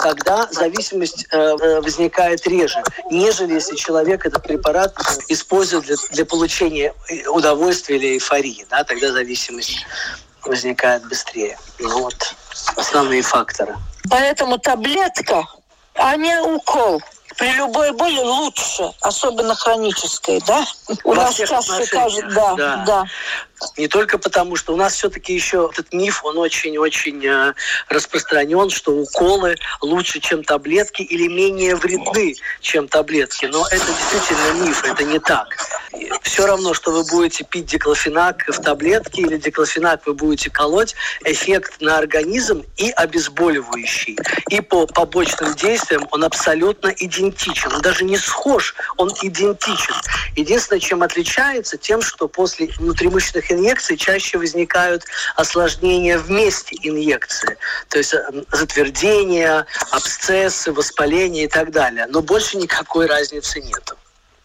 тогда 0.03 0.49
зависимость 0.51 1.27
э, 1.31 1.37
э, 1.37 1.81
возникает 1.81 2.47
реже, 2.47 2.83
нежели 3.11 3.55
если 3.55 3.77
человек 3.77 4.27
этот 4.27 4.43
препарат 4.43 4.95
использует 5.29 5.85
для, 5.85 5.97
для 6.11 6.25
получения 6.25 6.95
удовольствия 7.29 7.97
или 7.97 8.15
эйфории. 8.15 8.67
Да, 8.71 8.85
тогда 8.85 9.13
зависимость 9.13 9.87
возникает 10.45 11.07
быстрее. 11.09 11.59
Ну 11.79 12.03
вот 12.03 12.35
основные 12.77 13.23
факторы. 13.23 13.77
Поэтому 14.11 14.59
таблетка, 14.59 15.47
а 15.95 16.17
не 16.17 16.39
укол 16.41 17.01
при 17.37 17.53
любой 17.53 17.93
боли 17.93 18.21
лучше, 18.21 18.91
особенно 19.03 19.55
хронической, 19.55 20.43
да? 20.47 20.65
У 21.05 21.11
Во 21.11 21.17
нас 21.17 21.35
часто 21.35 21.85
скажут, 21.85 22.33
да, 22.35 22.55
да, 22.55 22.85
да. 22.87 23.05
Не 23.77 23.89
только 23.89 24.19
потому, 24.19 24.57
что 24.57 24.75
у 24.75 24.77
нас 24.77 24.95
все-таки 24.95 25.33
еще 25.35 25.71
этот 25.73 25.93
миф, 25.93 26.25
он 26.25 26.37
очень-очень 26.37 27.25
э, 27.25 27.55
распространен, 27.89 28.69
что 28.69 28.93
уколы 28.93 29.57
лучше, 29.81 30.21
чем 30.21 30.45
таблетки 30.45 31.03
или 31.03 31.27
менее 31.29 31.75
вредны, 31.75 32.35
чем 32.61 32.87
таблетки. 32.87 33.47
Но 33.47 33.67
это 33.67 33.87
действительно 33.87 34.67
миф, 34.67 34.85
это 34.85 35.05
не 35.05 35.19
так. 35.19 35.49
Все 36.23 36.47
равно, 36.47 36.75
что 36.75 36.91
вы 36.91 37.05
будете 37.05 37.45
пить 37.45 37.67
диклофенак 37.67 38.45
в 38.49 38.61
таблетке 38.61 39.23
или 39.23 39.39
диклофенак 39.39 40.07
вы 40.07 40.15
будете 40.15 40.51
колоть, 40.51 40.95
эффект 41.25 41.81
на 41.81 41.97
организм 41.97 42.63
и 42.77 42.91
обезболивающий, 42.91 44.19
и 44.51 44.61
по 44.61 44.87
побочным 44.87 45.55
действиям 45.55 46.07
он 46.11 46.25
абсолютно 46.25 46.89
идентичен. 46.89 47.73
Он 47.73 47.81
даже 47.81 48.05
не 48.05 48.19
схож, 48.19 48.75
он 48.99 49.11
идентичен. 49.23 49.95
Единственное, 50.35 50.81
чем 50.81 51.03
отличается, 51.03 51.79
тем, 51.79 52.03
что 52.03 52.29
после 52.29 52.67
внутримышечных 52.79 53.46
первых 53.47 53.51
инъекций 53.51 53.97
чаще 53.97 54.39
возникают 54.39 55.05
осложнения 55.37 56.19
вместе 56.19 56.77
инъекции. 56.83 57.57
То 57.89 57.99
есть 57.99 58.15
э, 58.15 58.23
затвердение, 58.53 59.65
абсцессы, 59.91 60.73
воспаление 60.73 61.45
и 61.45 61.49
так 61.49 61.71
далее. 61.71 62.07
Но 62.09 62.23
больше 62.23 62.57
никакой 62.57 63.07
разницы 63.07 63.61
нет. 63.61 63.95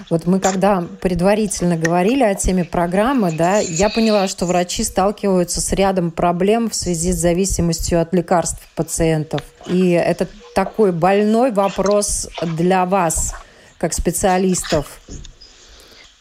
Вот 0.09 0.25
мы 0.25 0.39
когда 0.39 0.83
предварительно 0.99 1.77
говорили 1.77 2.23
о 2.23 2.33
теме 2.33 2.65
программы, 2.65 3.31
да, 3.31 3.59
я 3.59 3.89
поняла, 3.89 4.27
что 4.27 4.45
врачи 4.45 4.83
сталкиваются 4.83 5.61
с 5.61 5.71
рядом 5.71 6.11
проблем 6.11 6.69
в 6.69 6.75
связи 6.75 7.11
с 7.11 7.17
зависимостью 7.17 8.01
от 8.01 8.13
лекарств 8.13 8.59
пациентов. 8.75 9.41
И 9.67 9.91
это 9.91 10.27
такой 10.55 10.91
больной 10.91 11.51
вопрос 11.51 12.27
для 12.41 12.85
вас, 12.85 13.35
как 13.77 13.93
специалистов. 13.93 14.99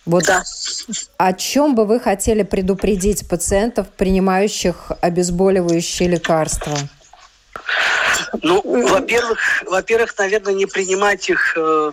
Вот 0.06 0.24
да. 0.24 0.42
О 1.16 1.32
чем 1.32 1.74
бы 1.74 1.86
вы 1.86 2.00
хотели 2.00 2.42
предупредить 2.42 3.28
пациентов, 3.28 3.88
принимающих 3.88 4.92
обезболивающие 5.00 6.08
лекарства? 6.08 6.76
Ну, 8.42 8.60
во-первых, 8.62 9.38
во-первых, 9.66 10.16
наверное, 10.18 10.54
не 10.54 10.66
принимать 10.66 11.28
их. 11.28 11.56
Э, 11.56 11.92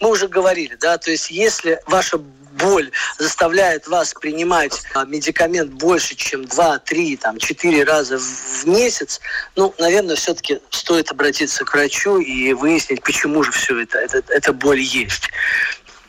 мы 0.00 0.10
уже 0.10 0.28
говорили, 0.28 0.76
да, 0.80 0.98
то 0.98 1.10
есть 1.10 1.30
если 1.30 1.80
ваша 1.86 2.18
боль 2.18 2.90
заставляет 3.18 3.88
вас 3.88 4.14
принимать 4.14 4.82
а, 4.94 5.04
медикамент 5.04 5.72
больше, 5.72 6.14
чем 6.14 6.44
2, 6.44 6.78
3, 6.78 7.16
там, 7.16 7.38
4 7.38 7.84
раза 7.84 8.18
в 8.18 8.66
месяц, 8.66 9.20
ну, 9.56 9.74
наверное, 9.78 10.16
все-таки 10.16 10.60
стоит 10.70 11.10
обратиться 11.10 11.64
к 11.64 11.74
врачу 11.74 12.18
и 12.18 12.52
выяснить, 12.52 13.02
почему 13.02 13.42
же 13.42 13.50
все 13.50 13.80
это, 13.80 13.98
это, 13.98 14.22
эта 14.28 14.52
боль 14.52 14.80
есть. 14.80 15.30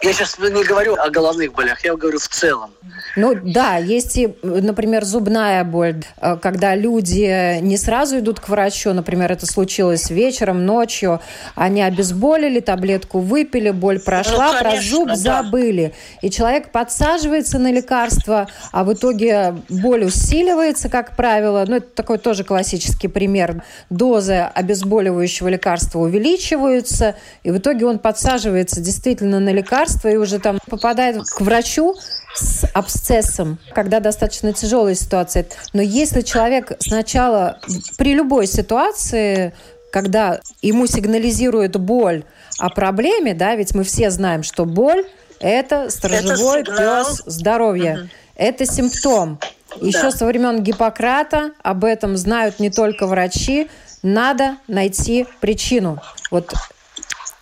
Я 0.01 0.13
сейчас 0.13 0.37
не 0.37 0.63
говорю 0.63 0.95
о 0.95 1.09
головных 1.09 1.53
болях, 1.53 1.83
я 1.83 1.95
говорю 1.95 2.19
в 2.19 2.27
целом. 2.27 2.71
Ну 3.15 3.33
да, 3.41 3.77
есть 3.77 4.17
и, 4.17 4.35
например, 4.43 5.05
зубная 5.05 5.63
боль, 5.63 6.03
э, 6.21 6.37
когда 6.41 6.75
люди 6.75 7.59
не 7.61 7.77
сразу 7.77 8.19
идут 8.19 8.39
к 8.39 8.49
врачу, 8.49 8.93
например, 8.93 9.31
это 9.31 9.45
случилось 9.45 10.09
вечером, 10.09 10.65
ночью, 10.65 11.21
они 11.55 11.81
обезболили, 11.81 12.59
таблетку 12.59 13.19
выпили, 13.19 13.71
боль 13.71 13.99
прошла, 13.99 14.53
ну, 14.53 14.59
конечно, 14.59 14.69
про 14.69 14.81
зуб 14.81 15.07
да. 15.07 15.15
забыли. 15.15 15.93
И 16.21 16.29
человек 16.29 16.71
подсаживается 16.71 17.57
на 17.57 17.71
лекарство, 17.71 18.47
а 18.71 18.83
в 18.83 18.93
итоге 18.93 19.55
боль 19.69 20.03
усиливается, 20.03 20.89
как 20.89 21.15
правило. 21.15 21.63
Ну, 21.67 21.77
это 21.77 21.87
такой 21.87 22.17
тоже 22.17 22.43
классический 22.43 23.07
пример. 23.07 23.63
Дозы 23.89 24.49
обезболивающего 24.53 25.47
лекарства 25.47 25.99
увеличиваются, 25.99 27.15
и 27.43 27.51
в 27.51 27.57
итоге 27.57 27.85
он 27.85 27.99
подсаживается 27.99 28.81
действительно 28.81 29.39
на 29.39 29.49
лекарство 29.49 29.94
и 30.03 30.17
уже 30.17 30.39
там 30.39 30.59
попадает 30.67 31.23
к 31.23 31.41
врачу, 31.41 31.95
с 32.35 32.65
абсцессом, 32.73 33.57
когда 33.73 33.99
достаточно 33.99 34.51
тяжелая 34.53 34.95
ситуация. 34.95 35.45
Но 35.73 35.81
если 35.81 36.21
человек 36.21 36.73
сначала 36.79 37.59
при 37.97 38.13
любой 38.13 38.45
ситуации, 38.47 39.53
когда 39.91 40.41
ему 40.61 40.85
сигнализирует 40.87 41.79
боль 41.79 42.25
о 42.59 42.69
проблеме, 42.69 43.33
да, 43.33 43.55
ведь 43.55 43.73
мы 43.73 43.83
все 43.83 44.11
знаем, 44.11 44.43
что 44.43 44.65
боль– 44.65 45.05
это 45.39 45.89
сторожевой 45.89 46.61
это 46.61 46.75
пес 46.75 47.23
здоровья. 47.25 47.99
Угу. 47.99 48.09
Это 48.35 48.65
симптом. 48.65 49.39
Еще 49.81 50.03
да. 50.03 50.11
со 50.11 50.25
времен 50.25 50.61
Гиппократа 50.61 51.51
об 51.63 51.85
этом 51.85 52.17
знают 52.17 52.59
не 52.59 52.69
только 52.69 53.07
врачи. 53.07 53.69
Надо 54.03 54.57
найти 54.67 55.25
причину. 55.39 56.01
Вот 56.31 56.53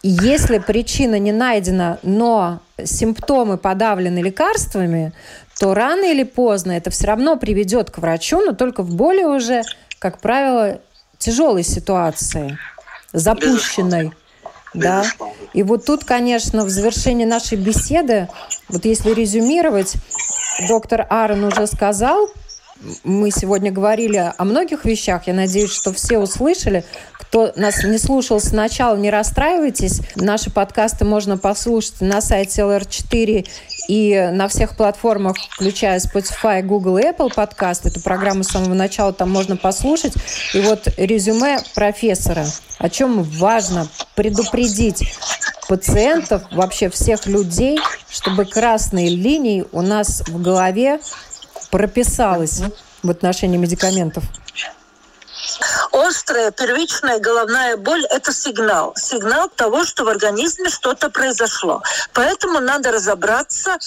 если 0.04 0.58
причина 0.58 1.18
не 1.18 1.32
найдена, 1.32 1.98
но 2.04 2.60
симптомы 2.84 3.58
подавлены 3.58 4.20
лекарствами, 4.20 5.14
то 5.60 5.74
рано 5.74 6.12
или 6.12 6.24
поздно 6.24 6.74
это 6.74 6.90
все 6.90 7.08
равно 7.08 7.38
приведет 7.38 7.90
к 7.90 8.00
врачу, 8.00 8.42
но 8.42 8.54
только 8.54 8.84
в 8.84 8.94
более 8.94 9.28
уже, 9.28 9.64
как 10.00 10.20
правило, 10.20 10.82
тяжелой 11.18 11.64
ситуации, 11.64 12.58
запущенной. 13.14 14.12
Да. 14.74 15.06
И 15.54 15.64
вот 15.64 15.86
тут, 15.86 16.04
конечно, 16.04 16.66
в 16.66 16.70
завершении 16.70 17.26
нашей 17.26 17.58
беседы, 17.58 18.28
вот 18.68 18.86
если 18.86 19.14
резюмировать, 19.14 19.94
доктор 20.68 21.06
Аарон 21.10 21.46
уже 21.46 21.68
сказал, 21.68 22.28
мы 23.04 23.32
сегодня 23.32 23.72
говорили 23.72 24.34
о 24.36 24.44
многих 24.44 24.84
вещах. 24.86 25.28
Я 25.28 25.34
надеюсь, 25.34 25.72
что 25.72 25.94
все 25.94 26.18
услышали. 26.18 26.84
Кто 27.34 27.52
нас 27.56 27.84
не 27.84 27.98
слушал 27.98 28.40
сначала, 28.40 28.96
не 28.96 29.10
расстраивайтесь. 29.10 30.02
Наши 30.16 30.52
подкасты 30.52 31.04
можно 31.04 31.36
послушать 31.36 32.00
на 32.00 32.22
сайте 32.22 32.62
LR4 32.62 33.48
и 33.88 34.30
на 34.32 34.48
всех 34.48 34.78
платформах, 34.78 35.38
включая 35.50 36.00
Spotify, 36.00 36.62
Google 36.62 37.00
и 37.00 37.06
Apple 37.06 37.34
подкаст. 37.34 37.88
Эту 37.88 38.02
программу 38.02 38.44
с 38.44 38.50
самого 38.50 38.76
начала 38.76 39.14
там 39.14 39.32
можно 39.32 39.58
послушать. 39.58 40.14
И 40.54 40.60
вот 40.60 40.88
резюме 40.96 41.58
профессора. 41.74 42.46
О 42.78 42.88
чем 42.88 43.24
важно 43.24 43.88
предупредить 44.14 45.18
пациентов, 45.68 46.44
вообще 46.52 46.88
всех 46.92 47.26
людей, 47.26 47.80
чтобы 48.12 48.46
красные 48.46 49.10
линии 49.10 49.66
у 49.72 49.82
нас 49.82 50.22
в 50.28 50.40
голове 50.40 51.00
прописалось 51.72 52.62
в 53.02 53.10
отношении 53.10 53.58
медикаментов? 53.58 54.24
Острая 55.94 56.52
первичная 56.52 57.20
головная 57.20 57.78
боль– 57.78 58.04
это 58.10 58.34
сигнал. 58.34 58.94
Сигнал 58.96 59.48
того, 59.50 59.86
что 59.86 60.04
в 60.04 60.10
организме 60.10 60.70
что-то 60.70 61.10
произошло. 61.10 61.82
Поэтому 62.14 62.60
надо 62.60 62.92
разобраться, 62.92 63.78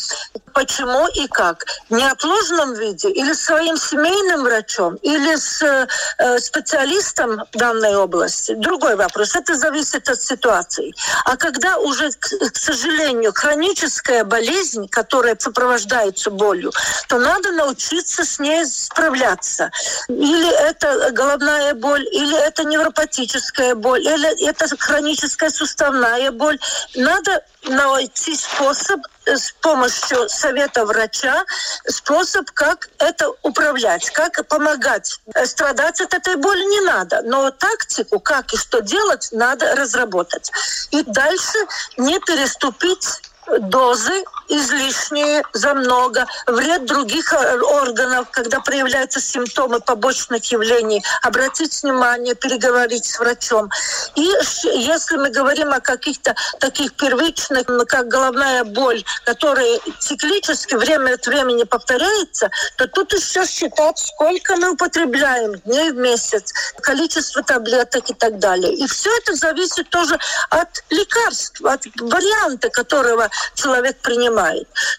почему 0.54 1.08
и 1.08 1.26
как. 1.26 1.64
В 1.90 1.94
неотложном 1.94 2.74
виде 2.74 3.10
или 3.10 3.32
своим 3.32 3.76
семейным 3.76 4.44
врачом, 4.44 4.94
или 5.02 5.36
с 5.36 5.62
э, 5.62 6.38
специалистом 6.38 7.42
данной 7.52 7.96
области. 7.96 8.54
Другой 8.54 8.96
вопрос. 8.96 9.34
Это 9.34 9.56
зависит 9.56 10.08
от 10.08 10.22
ситуации. 10.22 10.94
А 11.24 11.36
когда 11.36 11.78
уже, 11.78 12.10
к, 12.10 12.56
сожалению, 12.56 13.32
хроническая 13.34 14.24
болезнь, 14.24 14.88
которая 14.88 15.36
сопровождается 15.38 16.30
болью, 16.30 16.72
то 17.08 17.18
надо 17.18 17.50
научиться 17.52 18.24
с 18.24 18.38
ней 18.38 18.64
справляться. 18.64 19.70
Или 20.08 20.50
это 20.70 21.10
головная 21.10 21.56
головная 21.56 21.74
боль, 21.96 22.06
или 22.12 22.36
это 22.46 22.64
невропатическая 22.64 23.74
боль, 23.74 24.00
или 24.00 24.48
это 24.48 24.66
хроническая 24.78 25.50
суставная 25.50 26.30
боль. 26.30 26.58
Надо 26.94 27.42
найти 27.64 28.36
способ 28.36 29.00
э, 29.26 29.36
с 29.36 29.52
помощью 29.60 30.28
совета 30.28 30.84
врача, 30.84 31.44
способ, 31.88 32.50
как 32.52 32.88
это 32.98 33.32
управлять, 33.42 34.10
как 34.10 34.46
помогать. 34.48 35.20
Э, 35.34 35.46
страдать 35.46 36.00
от 36.00 36.14
этой 36.14 36.36
боли 36.36 36.64
не 36.64 36.80
надо, 36.82 37.22
но 37.22 37.50
тактику, 37.50 38.20
как 38.20 38.52
и 38.52 38.56
что 38.56 38.80
делать, 38.80 39.28
надо 39.32 39.74
разработать. 39.74 40.50
И 40.90 41.02
дальше 41.02 41.58
не 41.96 42.18
переступить 42.20 43.22
дозы 43.60 44.24
излишние 44.48 45.42
за 45.52 45.74
много, 45.74 46.26
вред 46.46 46.86
других 46.86 47.32
э, 47.32 47.60
органов, 47.60 48.28
когда 48.30 48.60
проявляются 48.60 49.20
симптомы 49.20 49.80
побочных 49.80 50.44
явлений, 50.52 51.02
обратить 51.22 51.82
внимание, 51.82 52.34
переговорить 52.34 53.04
с 53.04 53.18
врачом. 53.18 53.70
И 54.14 54.30
если 54.64 55.16
мы 55.16 55.30
говорим 55.30 55.72
о 55.72 55.80
каких-то 55.80 56.34
таких 56.60 56.94
первичных, 56.94 57.66
как 57.88 58.08
головная 58.08 58.64
боль, 58.64 59.04
которые 59.24 59.80
циклически 59.98 60.74
время 60.74 61.14
от 61.14 61.26
времени 61.26 61.64
повторяется, 61.64 62.50
то 62.76 62.86
тут 62.88 63.12
еще 63.12 63.46
считать, 63.46 63.98
сколько 63.98 64.56
мы 64.56 64.70
употребляем 64.70 65.54
дней 65.60 65.90
в 65.90 65.96
месяц, 65.96 66.52
количество 66.80 67.42
таблеток 67.42 68.08
и 68.10 68.14
так 68.14 68.38
далее. 68.38 68.72
И 68.74 68.86
все 68.86 69.10
это 69.18 69.34
зависит 69.34 69.90
тоже 69.90 70.18
от 70.50 70.68
лекарств, 70.90 71.60
от 71.64 71.84
варианта, 72.00 72.70
которого 72.70 73.28
человек 73.54 73.96
принимает. 73.98 74.35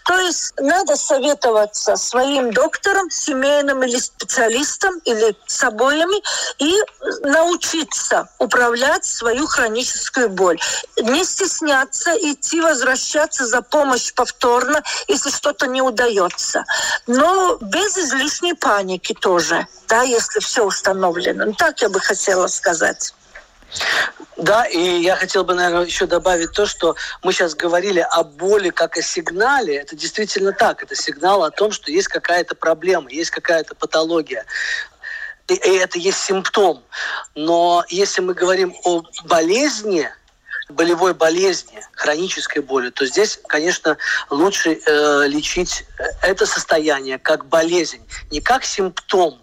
То 0.04 0.18
есть 0.18 0.54
надо 0.58 0.96
советоваться 0.96 1.96
своим 1.96 2.52
доктором, 2.52 3.10
семейным 3.10 3.82
или 3.82 3.98
специалистом, 3.98 4.98
или 5.04 5.36
с 5.46 5.62
обоими, 5.64 6.22
и 6.58 6.74
научиться 7.22 8.28
управлять 8.38 9.04
свою 9.04 9.46
хроническую 9.46 10.28
боль. 10.28 10.58
Не 10.96 11.24
стесняться, 11.24 12.12
идти, 12.16 12.60
возвращаться 12.60 13.46
за 13.46 13.62
помощь 13.62 14.12
повторно, 14.14 14.82
если 15.06 15.30
что-то 15.30 15.66
не 15.66 15.82
удается. 15.82 16.64
Но 17.06 17.56
без 17.60 17.96
излишней 17.96 18.54
паники 18.54 19.14
тоже, 19.14 19.66
да, 19.88 20.02
если 20.02 20.40
все 20.40 20.64
установлено. 20.64 21.46
Ну, 21.46 21.52
так 21.52 21.80
я 21.82 21.88
бы 21.88 22.00
хотела 22.00 22.46
сказать. 22.46 23.14
Да, 24.36 24.64
и 24.66 25.00
я 25.00 25.16
хотел 25.16 25.42
бы, 25.42 25.54
наверное, 25.54 25.84
еще 25.84 26.06
добавить 26.06 26.52
то, 26.52 26.64
что 26.64 26.94
мы 27.24 27.32
сейчас 27.32 27.54
говорили 27.54 28.06
о 28.08 28.22
боли 28.22 28.70
как 28.70 28.96
о 28.96 29.02
сигнале. 29.02 29.76
Это 29.76 29.96
действительно 29.96 30.52
так. 30.52 30.82
Это 30.82 30.94
сигнал 30.94 31.42
о 31.42 31.50
том, 31.50 31.72
что 31.72 31.90
есть 31.90 32.08
какая-то 32.08 32.54
проблема, 32.54 33.10
есть 33.10 33.30
какая-то 33.30 33.74
патология. 33.74 34.44
И 35.48 35.54
это 35.54 35.98
есть 35.98 36.18
симптом. 36.18 36.84
Но 37.34 37.84
если 37.88 38.20
мы 38.20 38.34
говорим 38.34 38.74
о 38.84 39.02
болезни, 39.24 40.08
болевой 40.68 41.14
болезни, 41.14 41.82
хронической 41.92 42.62
боли, 42.62 42.90
то 42.90 43.06
здесь, 43.06 43.40
конечно, 43.48 43.96
лучше 44.30 44.78
э, 44.84 45.26
лечить 45.26 45.84
это 46.22 46.46
состояние 46.46 47.18
как 47.18 47.46
болезнь, 47.46 48.06
не 48.30 48.40
как 48.40 48.64
симптом, 48.64 49.40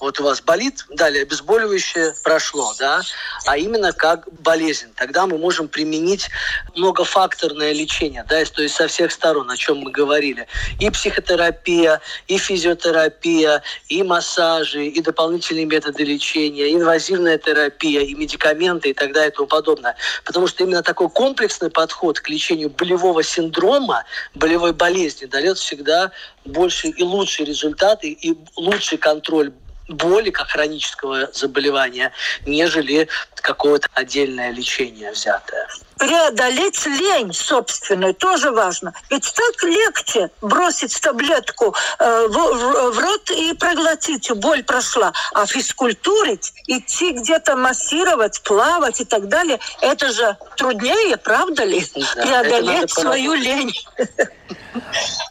вот 0.00 0.20
у 0.20 0.24
вас 0.24 0.40
болит, 0.40 0.84
далее 0.90 1.22
обезболивающее 1.22 2.14
прошло, 2.22 2.72
да, 2.78 3.02
а 3.46 3.56
именно 3.56 3.92
как 3.92 4.28
болезнь. 4.40 4.92
Тогда 4.94 5.26
мы 5.26 5.38
можем 5.38 5.68
применить 5.68 6.28
многофакторное 6.76 7.72
лечение, 7.72 8.24
да, 8.28 8.44
то 8.44 8.62
есть 8.62 8.76
со 8.76 8.86
всех 8.86 9.10
сторон, 9.10 9.50
о 9.50 9.56
чем 9.56 9.78
мы 9.78 9.90
говорили. 9.90 10.46
И 10.78 10.88
психотерапия, 10.90 12.00
и 12.28 12.38
физиотерапия, 12.38 13.62
и 13.88 14.02
массажи, 14.02 14.86
и 14.86 15.00
дополнительные 15.00 15.64
методы 15.64 16.04
лечения, 16.04 16.72
инвазивная 16.72 17.38
терапия, 17.38 18.02
и 18.02 18.14
медикаменты, 18.14 18.90
и 18.90 18.94
так 18.94 19.12
далее, 19.12 19.30
и 19.30 19.34
тому 19.34 19.48
подобное. 19.48 19.96
Потому 20.24 20.46
что 20.46 20.62
именно 20.64 20.82
такой 20.82 21.08
комплексный 21.08 21.70
подход 21.70 22.20
к 22.20 22.28
лечению 22.28 22.70
болевого 22.70 23.22
синдрома, 23.22 24.04
болевой 24.34 24.72
болезни 24.72 25.26
дает 25.26 25.58
всегда 25.58 26.12
больше 26.44 26.88
и 26.88 27.02
лучшие 27.02 27.46
результаты, 27.46 28.10
и 28.10 28.36
лучший 28.56 28.98
контроль 28.98 29.52
боли 29.88 30.30
как 30.30 30.48
хронического 30.48 31.30
заболевания, 31.32 32.12
нежели 32.46 33.08
какое-то 33.36 33.88
отдельное 33.94 34.50
лечение 34.50 35.12
взятое 35.12 35.66
преодолеть 35.98 36.86
лень 36.86 37.32
собственную 37.32 38.14
тоже 38.14 38.50
важно. 38.50 38.94
Ведь 39.10 39.32
так 39.34 39.62
легче 39.64 40.30
бросить 40.40 40.98
таблетку 41.00 41.74
э, 41.98 42.26
в, 42.28 42.32
в, 42.32 42.94
в 42.94 42.98
рот 42.98 43.30
и 43.30 43.52
проглотить, 43.54 44.30
боль 44.36 44.62
прошла. 44.62 45.12
А 45.34 45.44
физкультурить, 45.46 46.52
идти 46.66 47.12
где-то 47.12 47.56
массировать, 47.56 48.40
плавать 48.42 49.00
и 49.00 49.04
так 49.04 49.28
далее, 49.28 49.58
это 49.82 50.10
же 50.12 50.36
труднее, 50.56 51.16
правда 51.16 51.64
ли? 51.64 51.84
Да, 52.16 52.22
преодолеть 52.22 52.90
свою 52.90 53.34
лень. 53.34 53.74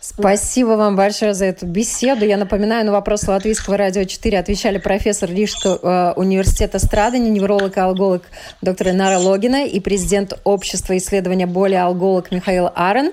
Спасибо 0.01 0.69
вам 0.69 0.95
большое 0.95 1.33
за 1.33 1.45
эту 1.45 1.65
беседу. 1.65 2.25
Я 2.25 2.37
напоминаю, 2.37 2.85
на 2.85 2.91
вопрос 2.91 3.27
Латвийского 3.27 3.77
радио 3.77 4.03
4 4.03 4.39
отвечали 4.47 4.77
профессор 4.77 5.29
Рижского 5.29 5.79
э, 5.81 6.13
университета 6.15 6.79
Страдани, 6.79 7.27
невролог 7.29 7.75
и 7.75 7.79
алголог 7.81 8.21
доктор 8.62 8.89
Инара 8.89 9.19
Логина 9.19 9.65
и 9.65 9.81
президент 9.81 10.39
общества 10.45 10.95
исследования 10.95 11.45
боли 11.45 11.73
алголог 11.73 12.31
Михаил 12.31 12.69
Арен. 12.73 13.12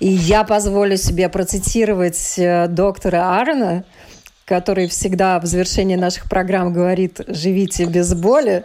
И 0.00 0.08
я 0.08 0.42
позволю 0.42 0.96
себе 0.96 1.28
процитировать 1.28 2.38
э, 2.38 2.66
доктора 2.68 3.38
Арена, 3.38 3.84
который 4.46 4.88
всегда 4.88 5.38
в 5.38 5.44
завершении 5.44 5.96
наших 5.96 6.30
программ 6.30 6.72
говорит 6.72 7.20
«живите 7.26 7.84
без 7.84 8.14
боли». 8.14 8.64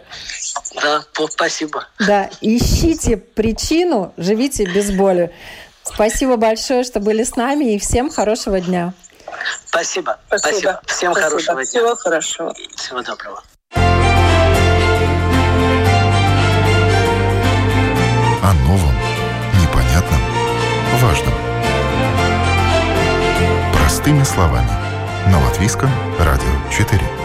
Да, 0.82 1.02
спасибо. 1.28 1.86
Да, 2.06 2.30
ищите 2.40 3.18
причину, 3.18 4.14
живите 4.16 4.64
без 4.64 4.90
боли. 4.90 5.32
Спасибо 5.82 6.36
большое, 6.36 6.82
что 6.82 6.98
были 6.98 7.24
с 7.24 7.36
нами, 7.36 7.74
и 7.74 7.78
всем 7.78 8.08
хорошего 8.08 8.58
дня. 8.58 8.94
Спасибо. 9.66 10.18
Спасибо. 10.26 10.48
Спасибо. 10.50 10.80
Всем 10.86 11.12
Спасибо. 11.12 11.30
хорошего 11.30 11.54
дня. 11.56 11.64
Всего 11.64 11.96
хорошего. 11.96 12.54
Всего 12.76 13.02
доброго. 13.02 13.42
О 18.42 18.52
новом, 18.66 18.94
непонятном, 19.60 20.20
важном. 21.00 21.34
Простыми 23.74 24.24
словами. 24.24 24.70
На 25.26 25.38
Латвийском 25.44 25.90
радио 26.18 26.50
4. 26.76 27.19